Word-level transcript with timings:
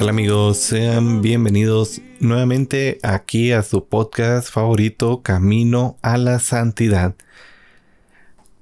tal 0.00 0.08
amigos? 0.08 0.56
Sean 0.56 1.20
bienvenidos 1.20 2.00
nuevamente 2.20 2.98
aquí 3.02 3.52
a 3.52 3.62
su 3.62 3.86
podcast 3.86 4.50
favorito, 4.50 5.20
Camino 5.20 5.98
a 6.00 6.16
la 6.16 6.38
Santidad. 6.38 7.14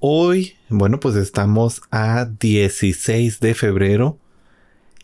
Hoy, 0.01 0.57
bueno, 0.69 0.99
pues 0.99 1.15
estamos 1.15 1.81
a 1.93 2.25
16 2.25 3.39
de 3.39 3.55
febrero 3.55 4.19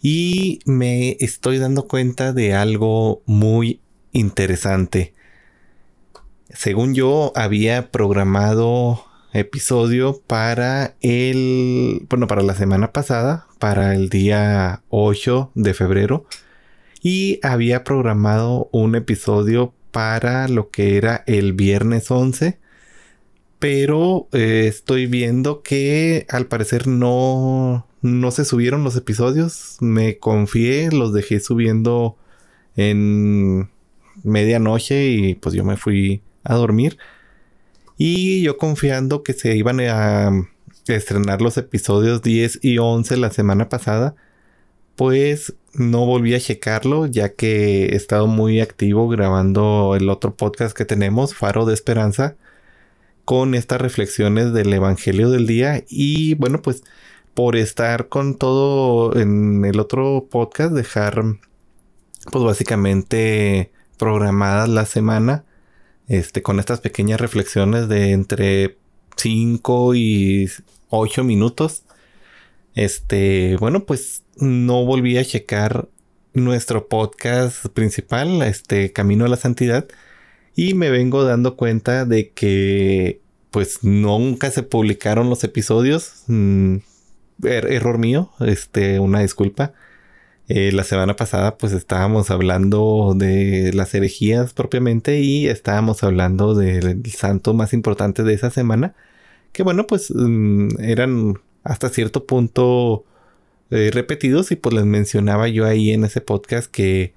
y 0.03 0.59
me 0.65 1.17
estoy 1.21 1.59
dando 1.59 1.87
cuenta 1.87 2.33
de 2.33 2.53
algo 2.53 3.23
muy 3.27 3.81
interesante. 4.11 5.15
Según 6.49 6.97
yo, 6.97 7.31
había 7.37 7.93
programado 7.93 9.05
episodio 9.33 10.21
para 10.27 10.97
el, 11.01 12.05
bueno, 12.11 12.27
para 12.27 12.43
la 12.43 12.57
semana 12.57 12.93
pasada, 12.93 13.47
para 13.65 13.95
el 13.95 14.11
día 14.11 14.83
8 14.91 15.53
de 15.55 15.73
febrero, 15.73 16.27
y 17.01 17.41
había 17.43 17.83
programado 17.83 18.69
un 18.73 18.95
episodio 18.95 19.73
para 19.91 20.49
lo 20.49 20.69
que 20.69 20.99
era 20.99 21.25
el 21.27 21.55
viernes 21.55 22.11
11 22.11 22.59
pero 23.59 24.29
eh, 24.33 24.67
estoy 24.69 25.07
viendo 25.07 25.63
que 25.63 26.27
al 26.29 26.45
parecer 26.47 26.87
no, 26.87 27.89
no 28.03 28.31
se 28.33 28.45
subieron 28.45 28.85
los 28.85 28.97
episodios. 28.97 29.79
Me 29.81 30.19
confié, 30.19 30.91
los 30.91 31.15
dejé 31.15 31.41
subiendo 31.41 32.19
en 32.77 33.71
medianoche 34.23 35.07
y 35.07 35.35
pues 35.37 35.55
yo 35.55 35.65
me 35.65 35.79
fui 35.79 36.21
a 36.43 36.57
dormir. 36.57 36.99
Y 37.97 38.43
yo 38.43 38.59
confiando 38.59 39.23
que 39.23 39.33
se 39.33 39.57
iban 39.57 39.81
a 39.81 40.31
estrenar 40.87 41.41
los 41.43 41.57
episodios 41.57 42.23
10 42.23 42.61
y 42.63 42.79
11 42.79 43.17
la 43.17 43.31
semana 43.31 43.69
pasada, 43.69 44.15
pues 44.97 45.55
no 45.73 46.07
volví 46.07 46.35
a 46.35 46.41
checarlo 46.41 47.07
ya 47.07 47.35
que 47.35 47.87
he 47.87 47.97
estado 47.97 48.27
muy 48.27 48.61
activo 48.61 49.09
grabando 49.09 49.95
el 49.97 50.09
otro 50.09 50.37
podcast 50.37 50.77
que 50.77 50.85
tenemos, 50.85 51.35
Faro 51.35 51.65
de 51.67 51.75
Esperanza 51.75 52.37
con 53.25 53.55
estas 53.55 53.81
reflexiones 53.81 54.53
del 54.53 54.73
Evangelio 54.73 55.31
del 55.31 55.47
día. 55.47 55.85
Y 55.89 56.35
bueno 56.35 56.63
pues 56.63 56.85
por 57.35 57.57
estar 57.57 58.09
con 58.09 58.37
todo 58.37 59.19
en 59.19 59.65
el 59.65 59.81
otro 59.81 60.29
podcast 60.31 60.73
dejar 60.73 61.23
pues 62.31 62.45
básicamente 62.45 63.73
programadas 63.99 64.69
la 64.69 64.87
semana 64.87 65.45
este 66.07 66.43
con 66.43 66.61
estas 66.61 66.81
pequeñas 66.81 67.21
reflexiones 67.21 67.89
de 67.89 68.13
entre 68.13 68.79
5 69.17 69.95
y 69.95 70.51
8 70.97 71.25
minutos 71.25 71.83
este 72.75 73.57
bueno 73.59 73.85
pues 73.85 74.23
no 74.37 74.85
volví 74.85 75.17
a 75.19 75.25
checar 75.25 75.89
nuestro 76.33 76.89
podcast 76.89 77.67
principal 77.67 78.43
este 78.43 78.93
Camino 78.93 79.25
a 79.25 79.29
la 79.29 79.37
Santidad 79.37 79.87
y 80.57 80.75
me 80.75 80.91
vengo 80.91 81.25
dando 81.25 81.57
cuenta 81.57 82.05
de 82.05 82.31
que 82.31 83.21
pues 83.51 83.85
nunca 83.85 84.51
se 84.51 84.65
publicaron 84.65 85.31
los 85.31 85.45
episodios. 85.45 86.25
Mm, 86.27 86.79
er, 87.45 87.73
error 87.73 87.99
mío, 87.99 88.31
este, 88.41 88.99
una 88.99 89.21
disculpa. 89.21 89.73
Eh, 90.49 90.73
la 90.73 90.85
semana 90.85 91.17
pasada 91.17 91.57
pues 91.57 91.73
estábamos 91.73 92.31
hablando 92.31 93.15
de 93.17 93.73
las 93.73 93.95
herejías 93.95 94.53
propiamente 94.53 95.21
y 95.21 95.47
estábamos 95.47 96.03
hablando 96.03 96.55
del 96.55 97.03
santo 97.11 97.55
más 97.55 97.73
importante 97.73 98.25
de 98.25 98.35
esa 98.35 98.51
semana. 98.51 98.95
Que 99.55 99.63
bueno 99.63 99.87
pues 99.87 100.13
mm, 100.15 100.81
eran 100.81 101.41
hasta 101.63 101.89
cierto 101.89 102.27
punto 102.27 103.05
eh, 103.71 103.91
repetidos 103.93 104.51
y 104.51 104.57
pues 104.57 104.75
les 104.75 104.85
mencionaba 104.85 105.49
yo 105.49 105.65
ahí 105.65 105.93
en 105.93 106.05
ese 106.05 106.21
podcast 106.21 106.71
que 106.71 107.15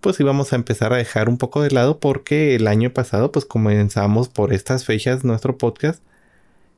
pues 0.00 0.18
íbamos 0.18 0.52
a 0.52 0.56
empezar 0.56 0.94
a 0.94 0.96
dejar 0.96 1.28
un 1.28 1.36
poco 1.36 1.62
de 1.62 1.70
lado 1.70 2.00
porque 2.00 2.54
el 2.56 2.66
año 2.66 2.92
pasado 2.94 3.30
pues 3.30 3.44
comenzamos 3.44 4.30
por 4.30 4.54
estas 4.54 4.86
fechas 4.86 5.22
nuestro 5.24 5.58
podcast. 5.58 6.02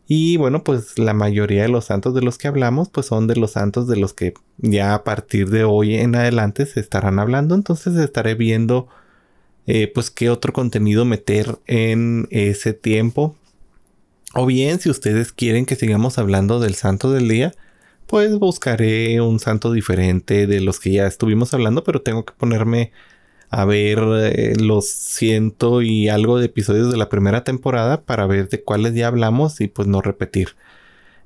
Y 0.08 0.36
bueno 0.36 0.64
pues 0.64 0.98
la 0.98 1.14
mayoría 1.14 1.62
de 1.62 1.68
los 1.68 1.86
santos 1.86 2.12
de 2.14 2.22
los 2.22 2.36
que 2.36 2.48
hablamos 2.48 2.88
pues 2.88 3.06
son 3.06 3.28
de 3.28 3.36
los 3.36 3.52
santos 3.52 3.86
de 3.86 3.96
los 3.96 4.14
que 4.14 4.34
ya 4.58 4.94
a 4.94 5.04
partir 5.04 5.50
de 5.50 5.62
hoy 5.64 5.94
en 5.94 6.16
adelante 6.16 6.66
se 6.66 6.80
estarán 6.80 7.20
hablando. 7.20 7.54
Entonces 7.54 7.94
estaré 7.96 8.34
viendo 8.34 8.88
eh, 9.68 9.92
pues 9.94 10.10
qué 10.10 10.28
otro 10.30 10.52
contenido 10.52 11.04
meter 11.04 11.58
en 11.66 12.26
ese 12.30 12.72
tiempo 12.72 13.36
o 14.38 14.46
bien 14.46 14.78
si 14.80 14.88
ustedes 14.88 15.32
quieren 15.32 15.66
que 15.66 15.76
sigamos 15.76 16.18
hablando 16.18 16.60
del 16.60 16.74
santo 16.74 17.10
del 17.10 17.28
día 17.28 17.52
pues 18.06 18.38
buscaré 18.38 19.20
un 19.20 19.40
santo 19.40 19.72
diferente 19.72 20.46
de 20.46 20.60
los 20.60 20.80
que 20.80 20.92
ya 20.92 21.06
estuvimos 21.06 21.52
hablando 21.54 21.84
pero 21.84 22.02
tengo 22.02 22.24
que 22.24 22.34
ponerme 22.34 22.92
a 23.50 23.64
ver 23.64 23.98
eh, 23.98 24.54
los 24.58 24.86
ciento 24.86 25.82
y 25.82 26.08
algo 26.08 26.38
de 26.38 26.46
episodios 26.46 26.90
de 26.90 26.96
la 26.96 27.08
primera 27.08 27.44
temporada 27.44 28.02
para 28.02 28.26
ver 28.26 28.48
de 28.48 28.62
cuáles 28.62 28.94
ya 28.94 29.08
hablamos 29.08 29.60
y 29.60 29.68
pues 29.68 29.88
no 29.88 30.02
repetir. 30.02 30.50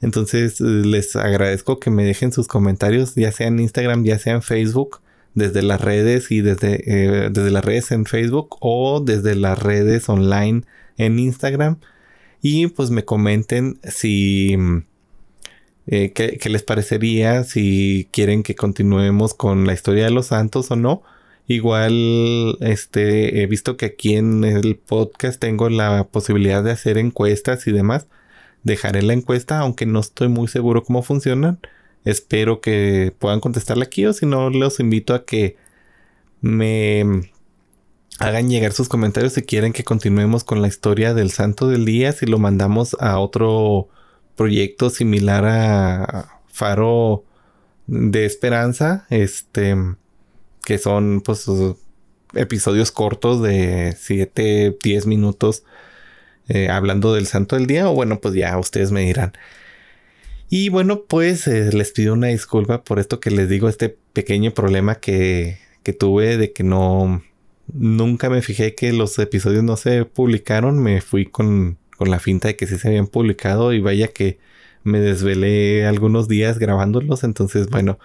Entonces 0.00 0.60
les 0.60 1.16
agradezco 1.16 1.80
que 1.80 1.90
me 1.90 2.04
dejen 2.04 2.32
sus 2.32 2.48
comentarios, 2.48 3.14
ya 3.14 3.32
sea 3.32 3.48
en 3.48 3.58
Instagram, 3.60 4.04
ya 4.04 4.18
sea 4.18 4.34
en 4.34 4.42
Facebook, 4.42 5.00
desde 5.34 5.62
las 5.62 5.80
redes 5.80 6.30
y 6.30 6.40
desde, 6.40 6.82
eh, 6.86 7.30
desde 7.30 7.50
las 7.50 7.64
redes 7.64 7.90
en 7.92 8.04
Facebook 8.06 8.56
o 8.60 9.00
desde 9.00 9.34
las 9.34 9.58
redes 9.58 10.08
online 10.08 10.62
en 10.96 11.18
Instagram. 11.18 11.78
Y 12.42 12.66
pues 12.66 12.90
me 12.90 13.04
comenten 13.04 13.78
si... 13.84 14.56
qué, 15.86 16.38
les 16.50 16.62
parecería, 16.62 17.44
si 17.44 18.08
quieren 18.12 18.42
que 18.42 18.54
continuemos 18.54 19.32
con 19.32 19.66
la 19.66 19.72
historia 19.72 20.04
de 20.04 20.10
los 20.10 20.26
santos 20.26 20.70
o 20.70 20.76
no 20.76 21.02
Igual, 21.48 22.56
este, 22.60 23.42
he 23.42 23.46
visto 23.46 23.76
que 23.76 23.86
aquí 23.86 24.14
en 24.14 24.44
el 24.44 24.76
podcast 24.76 25.40
tengo 25.40 25.68
la 25.68 26.04
posibilidad 26.04 26.62
de 26.62 26.70
hacer 26.70 26.98
encuestas 26.98 27.66
y 27.66 27.72
demás. 27.72 28.06
Dejaré 28.62 29.02
la 29.02 29.12
encuesta, 29.12 29.58
aunque 29.58 29.86
no 29.86 30.00
estoy 30.00 30.28
muy 30.28 30.48
seguro 30.48 30.84
cómo 30.84 31.02
funcionan. 31.02 31.58
Espero 32.04 32.60
que 32.60 33.14
puedan 33.18 33.40
contestarla 33.40 33.84
aquí 33.84 34.06
o 34.06 34.12
si 34.12 34.26
no, 34.26 34.50
los 34.50 34.80
invito 34.80 35.14
a 35.14 35.24
que 35.24 35.56
me 36.40 37.31
hagan 38.22 38.48
llegar 38.48 38.72
sus 38.72 38.88
comentarios 38.88 39.32
si 39.32 39.42
quieren 39.42 39.72
que 39.72 39.82
continuemos 39.82 40.44
con 40.44 40.62
la 40.62 40.68
historia 40.68 41.12
del 41.12 41.32
santo 41.32 41.68
del 41.68 41.84
día, 41.84 42.12
si 42.12 42.26
lo 42.26 42.38
mandamos 42.38 42.96
a 43.00 43.18
otro 43.18 43.88
proyecto 44.36 44.90
similar 44.90 45.44
a 45.44 46.40
Faro 46.46 47.24
de 47.88 48.24
Esperanza, 48.24 49.06
este 49.10 49.76
que 50.64 50.78
son 50.78 51.20
pues 51.24 51.46
episodios 52.34 52.92
cortos 52.92 53.42
de 53.42 53.96
7, 53.98 54.78
10 54.80 55.06
minutos 55.06 55.64
eh, 56.46 56.68
hablando 56.68 57.14
del 57.14 57.26
santo 57.26 57.56
del 57.56 57.66
día 57.66 57.90
o 57.90 57.94
bueno 57.94 58.20
pues 58.20 58.34
ya 58.34 58.56
ustedes 58.56 58.92
me 58.92 59.00
dirán. 59.00 59.32
Y 60.48 60.68
bueno 60.68 61.06
pues 61.08 61.48
eh, 61.48 61.72
les 61.72 61.90
pido 61.90 62.12
una 62.12 62.28
disculpa 62.28 62.84
por 62.84 63.00
esto 63.00 63.18
que 63.18 63.32
les 63.32 63.48
digo, 63.48 63.68
este 63.68 63.88
pequeño 64.12 64.54
problema 64.54 64.94
que, 64.94 65.58
que 65.82 65.92
tuve 65.92 66.36
de 66.36 66.52
que 66.52 66.62
no, 66.62 67.20
nunca 67.74 68.30
me 68.30 68.42
fijé 68.42 68.74
que 68.74 68.92
los 68.92 69.18
episodios 69.18 69.64
no 69.64 69.76
se 69.76 70.04
publicaron, 70.04 70.78
me 70.78 71.00
fui 71.00 71.26
con, 71.26 71.78
con 71.96 72.10
la 72.10 72.20
finta 72.20 72.48
de 72.48 72.56
que 72.56 72.66
sí 72.66 72.78
se 72.78 72.88
habían 72.88 73.06
publicado 73.06 73.72
y 73.72 73.80
vaya 73.80 74.08
que 74.08 74.38
me 74.84 75.00
desvelé 75.00 75.86
algunos 75.86 76.28
días 76.28 76.58
grabándolos, 76.58 77.24
entonces 77.24 77.68
bueno, 77.68 77.98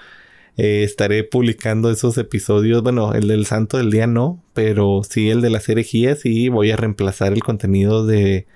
eh, 0.57 0.83
estaré 0.83 1.23
publicando 1.23 1.91
esos 1.91 2.17
episodios. 2.17 2.81
Bueno, 2.83 3.13
el 3.13 3.27
del 3.27 3.45
Santo 3.45 3.77
del 3.77 3.91
Día 3.91 4.07
no, 4.07 4.43
pero 4.53 5.01
sí 5.07 5.29
el 5.29 5.41
de 5.41 5.51
las 5.51 5.69
herejías 5.69 6.25
y 6.25 6.49
voy 6.49 6.71
a 6.71 6.75
reemplazar 6.77 7.33
el 7.33 7.43
contenido 7.43 8.05
de, 8.05 8.47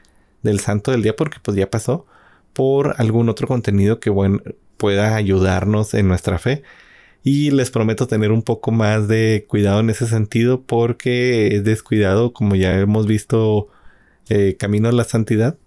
del 0.41 0.59
Santo 0.59 0.91
del 0.91 1.03
Día 1.03 1.15
porque 1.15 1.37
pues 1.41 1.55
ya 1.57 1.69
pasó 1.69 2.05
por 2.53 2.95
algún 2.97 3.29
otro 3.29 3.47
contenido 3.47 3.99
que 3.99 4.09
bueno, 4.09 4.39
pueda 4.77 5.15
ayudarnos 5.15 5.93
en 5.93 6.07
nuestra 6.07 6.39
fe. 6.39 6.63
Y 7.23 7.51
les 7.51 7.69
prometo 7.71 8.07
tener 8.07 8.31
un 8.31 8.41
poco 8.41 8.71
más 8.71 9.07
de 9.07 9.45
cuidado 9.47 9.79
en 9.79 9.89
ese 9.89 10.07
sentido 10.07 10.63
porque 10.63 11.56
es 11.56 11.63
descuidado, 11.63 12.33
como 12.33 12.56
ya 12.56 12.79
hemos 12.79 13.06
visto, 13.06 13.68
eh, 14.29 14.56
camino 14.57 14.89
a 14.89 14.91
la 14.91 15.03
santidad. 15.03 15.57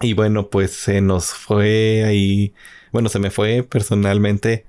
Y 0.00 0.12
bueno, 0.12 0.50
pues 0.50 0.72
se 0.72 1.00
nos 1.00 1.26
fue 1.26 2.04
ahí, 2.04 2.54
bueno, 2.92 3.08
se 3.08 3.18
me 3.18 3.30
fue 3.30 3.62
personalmente 3.62 4.66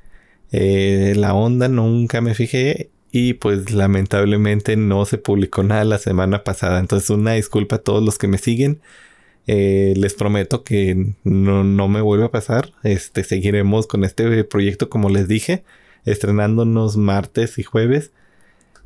eh, 0.51 1.13
la 1.17 1.33
onda 1.33 1.67
nunca 1.67 2.21
me 2.21 2.33
fijé 2.33 2.91
y 3.11 3.33
pues 3.33 3.71
lamentablemente 3.71 4.77
no 4.77 5.05
se 5.05 5.17
publicó 5.17 5.63
nada 5.63 5.83
la 5.83 5.97
semana 5.97 6.43
pasada. 6.43 6.79
Entonces 6.79 7.09
una 7.09 7.33
disculpa 7.33 7.77
a 7.77 7.79
todos 7.79 8.03
los 8.03 8.17
que 8.17 8.27
me 8.27 8.37
siguen. 8.37 8.81
Eh, 9.47 9.93
les 9.97 10.13
prometo 10.13 10.63
que 10.63 11.13
no, 11.23 11.63
me 11.87 12.01
vuelve 12.01 12.25
a 12.25 12.31
pasar. 12.31 12.73
Este, 12.83 13.23
seguiremos 13.23 13.87
con 13.87 14.03
este 14.03 14.43
proyecto 14.43 14.89
como 14.89 15.09
les 15.09 15.27
dije. 15.27 15.63
estrenándonos 16.05 16.97
martes 16.97 17.57
y 17.57 17.63
jueves. 17.63 18.11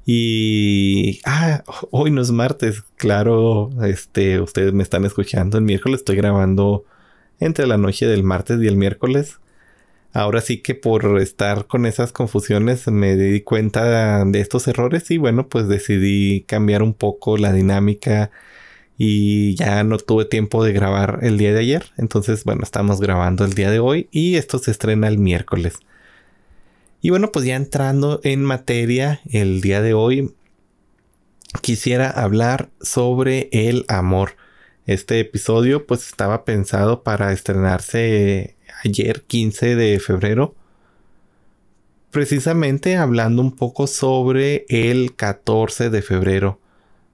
Y 0.06 1.22
ah, 1.26 1.64
hoy 1.92 2.12
no 2.12 2.22
es 2.22 2.32
martes, 2.32 2.84
claro, 2.98 3.70
este, 3.84 4.42
ustedes 4.42 4.74
me 4.74 4.82
están 4.84 5.06
escuchando 5.06 5.58
el 5.60 5.64
miércoles, 5.64 6.00
estoy 6.00 6.16
grabando 6.16 6.86
entre 7.40 7.68
la 7.68 7.78
noche 7.78 8.08
del 8.08 8.24
martes 8.24 8.60
y 8.62 8.68
el 8.68 8.78
miércoles. 8.78 9.40
Ahora 10.14 10.42
sí 10.42 10.58
que 10.58 10.76
por 10.76 11.20
estar 11.22 11.68
con 11.68 11.86
esas 11.86 12.12
confusiones 12.12 12.88
me 12.88 13.16
di 13.16 13.42
cuenta 13.42 14.26
de 14.26 14.40
estos 14.42 14.68
errores 14.68 15.10
y 15.12 15.18
bueno, 15.18 15.48
pues 15.48 15.68
decidí 15.68 16.42
cambiar 16.48 16.84
un 16.84 16.94
poco 16.94 17.38
la 17.38 17.54
dinámica 17.54 18.32
y 19.04 19.56
ya 19.56 19.84
no 19.84 19.98
tuve 19.98 20.26
tiempo 20.26 20.64
de 20.64 20.74
grabar 20.74 21.22
el 21.24 21.40
día 21.40 21.52
de 21.54 21.60
ayer. 21.62 21.86
Entonces, 21.98 22.44
bueno, 22.44 22.62
estamos 22.62 23.02
grabando 23.02 23.44
el 23.46 23.56
día 23.56 23.72
de 23.72 23.80
hoy 23.80 24.08
y 24.12 24.36
esto 24.36 24.60
se 24.60 24.70
estrena 24.70 25.08
el 25.08 25.18
miércoles. 25.18 25.80
Y 27.02 27.10
bueno, 27.10 27.32
pues 27.32 27.46
ya 27.46 27.56
entrando 27.56 28.22
en 28.24 28.44
materia 28.44 29.20
el 29.32 29.62
día 29.62 29.82
de 29.82 29.96
hoy, 29.96 30.36
quisiera 31.64 32.12
hablar 32.12 32.70
sobre 32.80 33.50
el 33.52 33.86
amor. 33.88 34.36
Este 34.86 35.20
episodio 35.20 35.88
pues 35.88 36.06
estaba 36.06 36.46
pensado 36.46 37.02
para 37.02 37.32
estrenarse 37.32 38.56
ayer 38.84 39.24
15 39.24 39.76
de 39.78 40.00
febrero. 40.00 40.54
Precisamente 42.12 42.98
hablando 42.98 43.42
un 43.42 43.56
poco 43.56 43.88
sobre 43.88 44.68
el 44.70 45.16
14 45.16 45.90
de 45.90 46.04
febrero, 46.04 46.61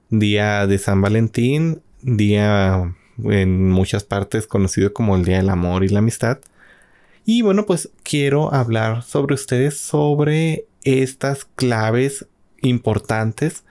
día 0.10 0.68
de 0.68 0.78
San 0.78 1.02
Valentín, 1.02 1.82
día 2.02 2.96
en 3.24 3.70
muchas 3.70 4.04
partes 4.04 4.48
conocido 4.48 4.94
como 4.94 5.16
el 5.16 5.26
Día 5.26 5.38
del 5.38 5.50
Amor 5.50 5.84
y 5.84 5.90
la 5.90 6.00
Amistad. 6.00 6.40
Y 7.26 7.42
bueno, 7.42 7.66
pues 7.66 7.90
quiero 8.04 8.54
hablar 8.54 9.04
sobre 9.04 9.36
ustedes 9.36 9.78
sobre 9.78 10.66
estas 10.84 11.46
claves 11.46 12.28
importantes 12.62 13.64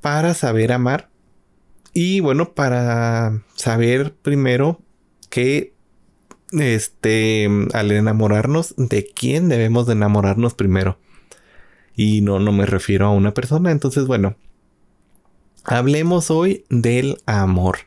para 0.00 0.34
saber 0.34 0.72
amar. 0.72 1.08
Y 1.92 2.20
bueno, 2.20 2.52
para 2.52 3.42
saber 3.54 4.14
primero 4.14 4.80
que 5.30 5.74
este, 6.52 7.48
al 7.72 7.90
enamorarnos, 7.90 8.74
de 8.76 9.04
quién 9.04 9.48
debemos 9.48 9.86
de 9.86 9.94
enamorarnos 9.94 10.54
primero. 10.54 10.98
Y 11.96 12.20
no, 12.20 12.38
no 12.38 12.52
me 12.52 12.66
refiero 12.66 13.06
a 13.06 13.10
una 13.10 13.34
persona. 13.34 13.70
Entonces, 13.70 14.06
bueno, 14.06 14.36
hablemos 15.66 16.30
hoy 16.30 16.64
del 16.70 17.18
amor, 17.26 17.78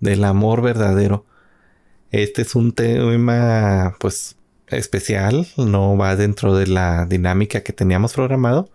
del 0.00 0.24
amor 0.24 0.60
verdadero. 0.60 1.24
Este 2.10 2.42
es 2.42 2.54
un 2.54 2.72
tema, 2.72 3.96
pues, 4.00 4.36
especial, 4.66 5.46
no 5.56 5.96
va 5.96 6.16
dentro 6.16 6.54
de 6.54 6.66
la 6.66 7.06
dinámica 7.06 7.62
que 7.62 7.72
teníamos 7.72 8.12
programado. 8.12 8.68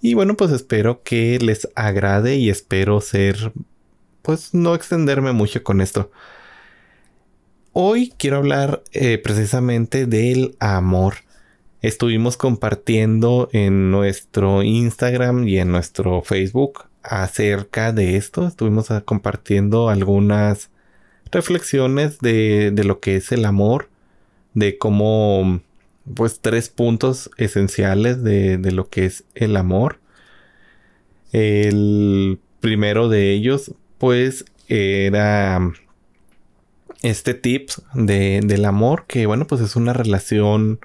Y 0.00 0.14
bueno, 0.14 0.34
pues 0.36 0.50
espero 0.50 1.02
que 1.02 1.38
les 1.38 1.68
agrade 1.74 2.36
y 2.36 2.48
espero 2.48 3.00
ser, 3.00 3.52
pues, 4.22 4.54
no 4.54 4.74
extenderme 4.74 5.32
mucho 5.32 5.62
con 5.62 5.80
esto. 5.80 6.10
Hoy 7.72 8.12
quiero 8.18 8.38
hablar 8.38 8.82
eh, 8.92 9.18
precisamente 9.18 10.06
del 10.06 10.56
amor. 10.58 11.16
Estuvimos 11.82 12.36
compartiendo 12.36 13.48
en 13.52 13.90
nuestro 13.90 14.62
Instagram 14.62 15.46
y 15.46 15.58
en 15.58 15.70
nuestro 15.70 16.22
Facebook 16.22 16.89
acerca 17.02 17.92
de 17.92 18.16
esto. 18.16 18.46
Estuvimos 18.46 18.90
ah, 18.90 19.02
compartiendo 19.02 19.88
algunas 19.88 20.70
reflexiones 21.30 22.18
de, 22.20 22.70
de, 22.72 22.84
lo 22.84 23.00
que 23.00 23.16
es 23.16 23.32
el 23.32 23.44
amor, 23.44 23.88
de 24.54 24.78
cómo, 24.78 25.60
pues, 26.14 26.40
tres 26.40 26.68
puntos 26.68 27.30
esenciales 27.36 28.22
de, 28.22 28.58
de 28.58 28.72
lo 28.72 28.88
que 28.88 29.06
es 29.06 29.24
el 29.34 29.56
amor. 29.56 30.00
El 31.32 32.40
primero 32.60 33.08
de 33.08 33.30
ellos, 33.32 33.72
pues, 33.98 34.44
era 34.68 35.72
este 37.02 37.34
tip 37.34 37.70
de, 37.94 38.40
del 38.44 38.64
amor, 38.64 39.04
que 39.06 39.26
bueno, 39.26 39.46
pues 39.46 39.60
es 39.60 39.76
una 39.76 39.92
relación, 39.92 40.80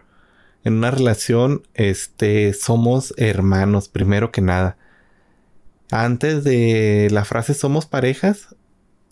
en 0.64 0.74
una 0.74 0.92
relación, 0.92 1.64
este, 1.74 2.54
somos 2.54 3.14
hermanos, 3.18 3.90
primero 3.90 4.32
que 4.32 4.42
nada. 4.42 4.78
Antes 5.98 6.44
de 6.44 7.08
la 7.10 7.24
frase 7.24 7.54
somos 7.54 7.86
parejas, 7.86 8.54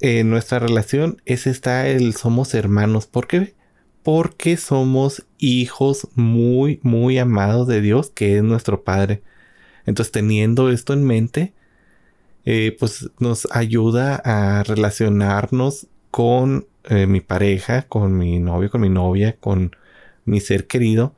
en 0.01 0.29
nuestra 0.29 0.59
relación 0.59 1.21
es 1.23 1.47
está 1.47 1.87
el 1.87 2.13
somos 2.13 2.53
hermanos. 2.53 3.07
¿Por 3.07 3.25
qué? 3.25 3.53
Porque 4.03 4.57
somos 4.57 5.25
hijos 5.37 6.09
muy, 6.15 6.81
muy 6.83 7.19
amados 7.19 7.69
de 7.69 7.79
Dios, 7.79 8.09
que 8.09 8.35
es 8.35 8.43
nuestro 8.43 8.83
Padre. 8.83 9.21
Entonces, 9.85 10.11
teniendo 10.11 10.69
esto 10.69 10.91
en 10.91 11.05
mente, 11.05 11.53
eh, 12.43 12.75
pues 12.77 13.09
nos 13.17 13.47
ayuda 13.51 14.21
a 14.25 14.63
relacionarnos 14.63 15.87
con 16.11 16.67
eh, 16.89 17.07
mi 17.07 17.21
pareja, 17.21 17.83
con 17.83 18.17
mi 18.17 18.39
novio, 18.39 18.69
con 18.69 18.81
mi 18.81 18.89
novia, 18.89 19.37
con 19.39 19.73
mi 20.25 20.41
ser 20.41 20.67
querido, 20.67 21.15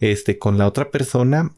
este, 0.00 0.40
con 0.40 0.58
la 0.58 0.66
otra 0.66 0.90
persona. 0.90 1.52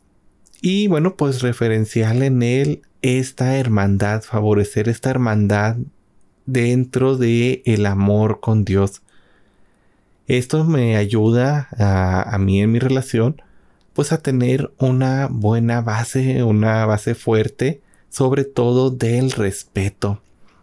Y 0.61 0.89
bueno, 0.89 1.17
pues 1.17 1.41
referencial 1.41 2.23
en 2.23 2.43
él 2.43 2.83
esta 3.05 3.59
hermandad, 3.59 4.23
favorecer 4.23 4.89
esta 4.89 5.11
hermandad 5.11 5.77
dentro 6.47 7.19
de 7.19 7.63
el 7.67 7.85
amor 7.85 8.41
con 8.41 8.65
Dios. 8.65 9.03
Esto 10.27 10.65
me 10.65 10.97
ayuda 10.97 11.69
a, 11.79 12.23
a 12.35 12.39
mí 12.39 12.63
en 12.63 12.73
mi 12.73 12.79
relación, 12.79 13.43
pues 13.93 14.11
a 14.13 14.23
tener 14.23 14.73
una 14.79 15.29
buena 15.31 15.83
base, 15.83 16.43
una 16.45 16.87
base 16.87 17.15
fuerte, 17.15 17.83
sobre 18.09 18.45
todo 18.45 18.91
del 18.91 19.33
respeto. 19.33 20.23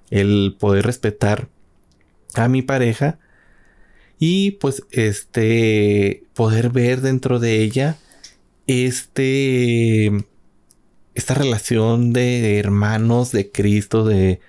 El 0.10 0.58
poder 0.60 0.88
respetar 0.88 1.48
a 2.34 2.48
mi 2.48 2.64
pareja 2.64 3.20
y 4.18 4.52
pues 4.52 4.84
este 4.90 6.24
poder 6.34 6.72
ver 6.72 7.02
dentro 7.02 7.40
de 7.40 7.62
ella 7.62 7.98
este 8.66 10.26
esta 11.22 11.36
relación 11.36 12.14
de 12.14 12.58
hermanos 12.58 13.32
de 13.32 13.52
Cristo 13.52 14.04
de 14.06 14.40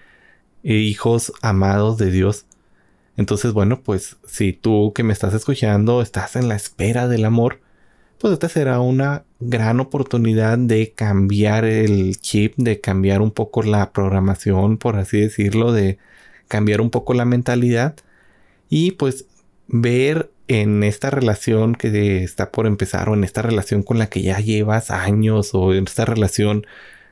hijos 0.63 1.31
amados 1.43 1.99
de 1.99 2.11
Dios. 2.11 2.47
Entonces 3.19 3.53
bueno 3.53 3.83
pues 3.83 4.17
si 4.27 4.55
tú 4.55 4.93
que 4.95 5.03
me 5.03 5.13
estás 5.13 5.35
escuchando 5.35 6.01
estás 6.01 6.35
en 6.35 6.49
la 6.49 6.57
espera 6.57 7.09
del 7.09 7.27
amor 7.27 7.61
pues 8.17 8.33
esta 8.33 8.49
será 8.49 8.81
una 8.81 9.25
gran 9.39 9.81
oportunidad 9.81 10.57
de 10.57 10.93
cambiar 10.93 11.67
el 11.67 12.19
chip 12.19 12.55
de 12.57 12.81
cambiar 12.81 13.21
un 13.21 13.33
poco 13.33 13.63
la 13.63 13.93
programación 13.93 14.79
por 14.79 14.97
así 14.97 15.21
decirlo 15.21 15.73
de 15.73 15.99
cambiar 16.49 16.81
un 16.81 16.89
poco 16.89 17.13
la 17.13 17.27
mentalidad 17.27 17.97
y 18.71 18.93
pues 18.93 19.27
ver 19.69 20.31
en 20.61 20.83
esta 20.83 21.11
relación 21.11 21.75
que 21.75 22.23
está 22.25 22.51
por 22.51 22.67
empezar 22.67 23.09
o 23.09 23.15
en 23.15 23.25
esta 23.25 23.43
relación 23.43 23.83
con 23.83 23.99
la 23.99 24.09
que 24.09 24.23
ya 24.23 24.39
llevas 24.39 24.91
años 24.91 25.55
o 25.55 25.75
en 25.75 25.85
esta 25.87 26.05
relación 26.05 26.67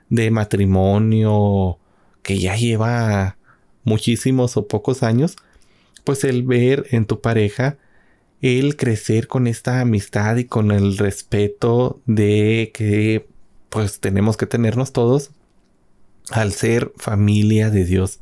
de 0.08 0.30
matrimonio 0.30 1.78
que 2.22 2.38
ya 2.38 2.56
lleva 2.56 3.36
muchísimos 3.84 4.56
o 4.56 4.68
pocos 4.68 5.02
años, 5.02 5.36
pues 6.04 6.24
el 6.24 6.42
ver 6.42 6.86
en 6.90 7.06
tu 7.06 7.20
pareja 7.20 7.78
el 8.42 8.76
crecer 8.76 9.28
con 9.28 9.46
esta 9.46 9.80
amistad 9.80 10.36
y 10.36 10.44
con 10.44 10.70
el 10.70 10.96
respeto 10.96 12.00
de 12.06 12.70
que 12.74 13.26
pues 13.68 14.00
tenemos 14.00 14.36
que 14.36 14.46
tenernos 14.46 14.92
todos 14.92 15.30
al 16.30 16.52
ser 16.52 16.92
familia 16.96 17.70
de 17.70 17.84
Dios. 17.84 18.20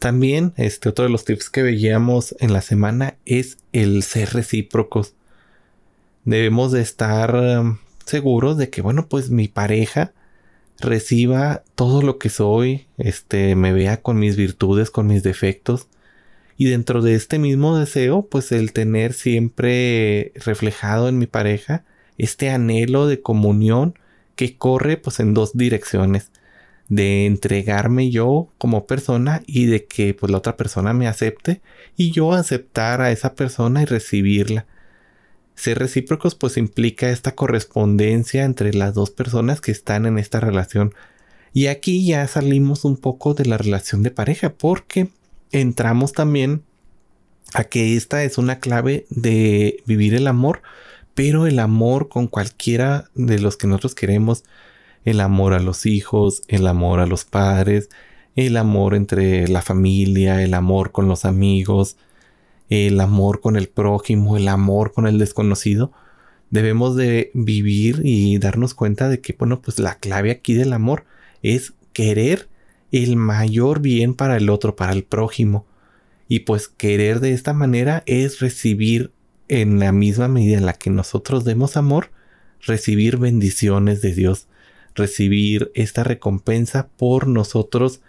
También, 0.00 0.54
este 0.56 0.88
otro 0.88 1.04
de 1.04 1.10
los 1.10 1.26
tips 1.26 1.50
que 1.50 1.62
veíamos 1.62 2.34
en 2.40 2.54
la 2.54 2.62
semana 2.62 3.16
es 3.26 3.58
el 3.74 4.02
ser 4.02 4.32
recíprocos. 4.32 5.12
Debemos 6.24 6.72
de 6.72 6.80
estar 6.80 7.36
um, 7.36 7.76
seguros 8.06 8.56
de 8.56 8.70
que, 8.70 8.80
bueno, 8.80 9.08
pues 9.08 9.28
mi 9.28 9.46
pareja 9.46 10.14
reciba 10.78 11.64
todo 11.74 12.00
lo 12.00 12.16
que 12.16 12.30
soy, 12.30 12.86
este, 12.96 13.54
me 13.56 13.74
vea 13.74 14.00
con 14.00 14.18
mis 14.18 14.36
virtudes, 14.36 14.90
con 14.90 15.06
mis 15.06 15.22
defectos. 15.22 15.86
Y 16.56 16.64
dentro 16.64 17.02
de 17.02 17.14
este 17.14 17.38
mismo 17.38 17.76
deseo, 17.76 18.22
pues 18.22 18.52
el 18.52 18.72
tener 18.72 19.12
siempre 19.12 20.32
reflejado 20.34 21.10
en 21.10 21.18
mi 21.18 21.26
pareja 21.26 21.84
este 22.16 22.48
anhelo 22.48 23.06
de 23.06 23.20
comunión 23.20 23.98
que 24.34 24.56
corre 24.56 24.96
pues 24.96 25.20
en 25.20 25.34
dos 25.34 25.58
direcciones 25.58 26.30
de 26.90 27.24
entregarme 27.24 28.10
yo 28.10 28.48
como 28.58 28.86
persona 28.86 29.42
y 29.46 29.66
de 29.66 29.86
que 29.86 30.12
pues 30.12 30.30
la 30.30 30.38
otra 30.38 30.56
persona 30.56 30.92
me 30.92 31.06
acepte 31.06 31.62
y 31.96 32.10
yo 32.10 32.32
aceptar 32.32 33.00
a 33.00 33.12
esa 33.12 33.34
persona 33.34 33.80
y 33.82 33.86
recibirla. 33.86 34.66
Ser 35.54 35.78
recíprocos 35.78 36.34
pues 36.34 36.56
implica 36.56 37.08
esta 37.10 37.34
correspondencia 37.34 38.44
entre 38.44 38.74
las 38.74 38.92
dos 38.92 39.10
personas 39.10 39.60
que 39.60 39.70
están 39.70 40.04
en 40.04 40.18
esta 40.18 40.40
relación. 40.40 40.92
Y 41.52 41.68
aquí 41.68 42.04
ya 42.04 42.26
salimos 42.26 42.84
un 42.84 42.96
poco 42.96 43.34
de 43.34 43.46
la 43.46 43.56
relación 43.56 44.02
de 44.02 44.10
pareja 44.10 44.52
porque 44.52 45.08
entramos 45.52 46.12
también 46.12 46.64
a 47.54 47.64
que 47.64 47.96
esta 47.96 48.24
es 48.24 48.36
una 48.36 48.58
clave 48.58 49.06
de 49.10 49.82
vivir 49.86 50.14
el 50.14 50.26
amor, 50.26 50.62
pero 51.14 51.46
el 51.46 51.60
amor 51.60 52.08
con 52.08 52.26
cualquiera 52.26 53.10
de 53.14 53.38
los 53.38 53.56
que 53.56 53.68
nosotros 53.68 53.94
queremos, 53.94 54.42
el 55.04 55.20
amor 55.20 55.52
a 55.54 55.60
los 55.60 55.86
hijos, 55.86 56.42
el 56.48 56.66
amor 56.66 57.00
a 57.00 57.06
los 57.06 57.24
padres, 57.24 57.88
el 58.36 58.56
amor 58.56 58.94
entre 58.94 59.48
la 59.48 59.62
familia, 59.62 60.42
el 60.42 60.54
amor 60.54 60.92
con 60.92 61.08
los 61.08 61.24
amigos, 61.24 61.96
el 62.68 63.00
amor 63.00 63.40
con 63.40 63.56
el 63.56 63.68
prójimo, 63.68 64.36
el 64.36 64.48
amor 64.48 64.92
con 64.92 65.06
el 65.06 65.18
desconocido, 65.18 65.92
debemos 66.50 66.96
de 66.96 67.30
vivir 67.34 68.00
y 68.04 68.38
darnos 68.38 68.74
cuenta 68.74 69.08
de 69.08 69.20
que, 69.20 69.34
bueno, 69.38 69.60
pues 69.60 69.78
la 69.78 69.96
clave 69.96 70.30
aquí 70.30 70.54
del 70.54 70.72
amor 70.72 71.04
es 71.42 71.74
querer 71.92 72.48
el 72.92 73.16
mayor 73.16 73.80
bien 73.80 74.14
para 74.14 74.36
el 74.36 74.50
otro, 74.50 74.76
para 74.76 74.92
el 74.92 75.04
prójimo. 75.04 75.66
Y 76.28 76.40
pues 76.40 76.68
querer 76.68 77.20
de 77.20 77.32
esta 77.32 77.52
manera 77.52 78.02
es 78.06 78.40
recibir 78.40 79.12
en 79.48 79.80
la 79.80 79.90
misma 79.90 80.28
medida 80.28 80.58
en 80.58 80.66
la 80.66 80.74
que 80.74 80.90
nosotros 80.90 81.44
demos 81.44 81.76
amor, 81.76 82.10
recibir 82.60 83.16
bendiciones 83.16 84.00
de 84.00 84.14
Dios, 84.14 84.46
recibir 84.94 85.70
esta 85.74 86.04
recompensa 86.04 86.88
por 86.96 87.26
nosotros, 87.26 88.00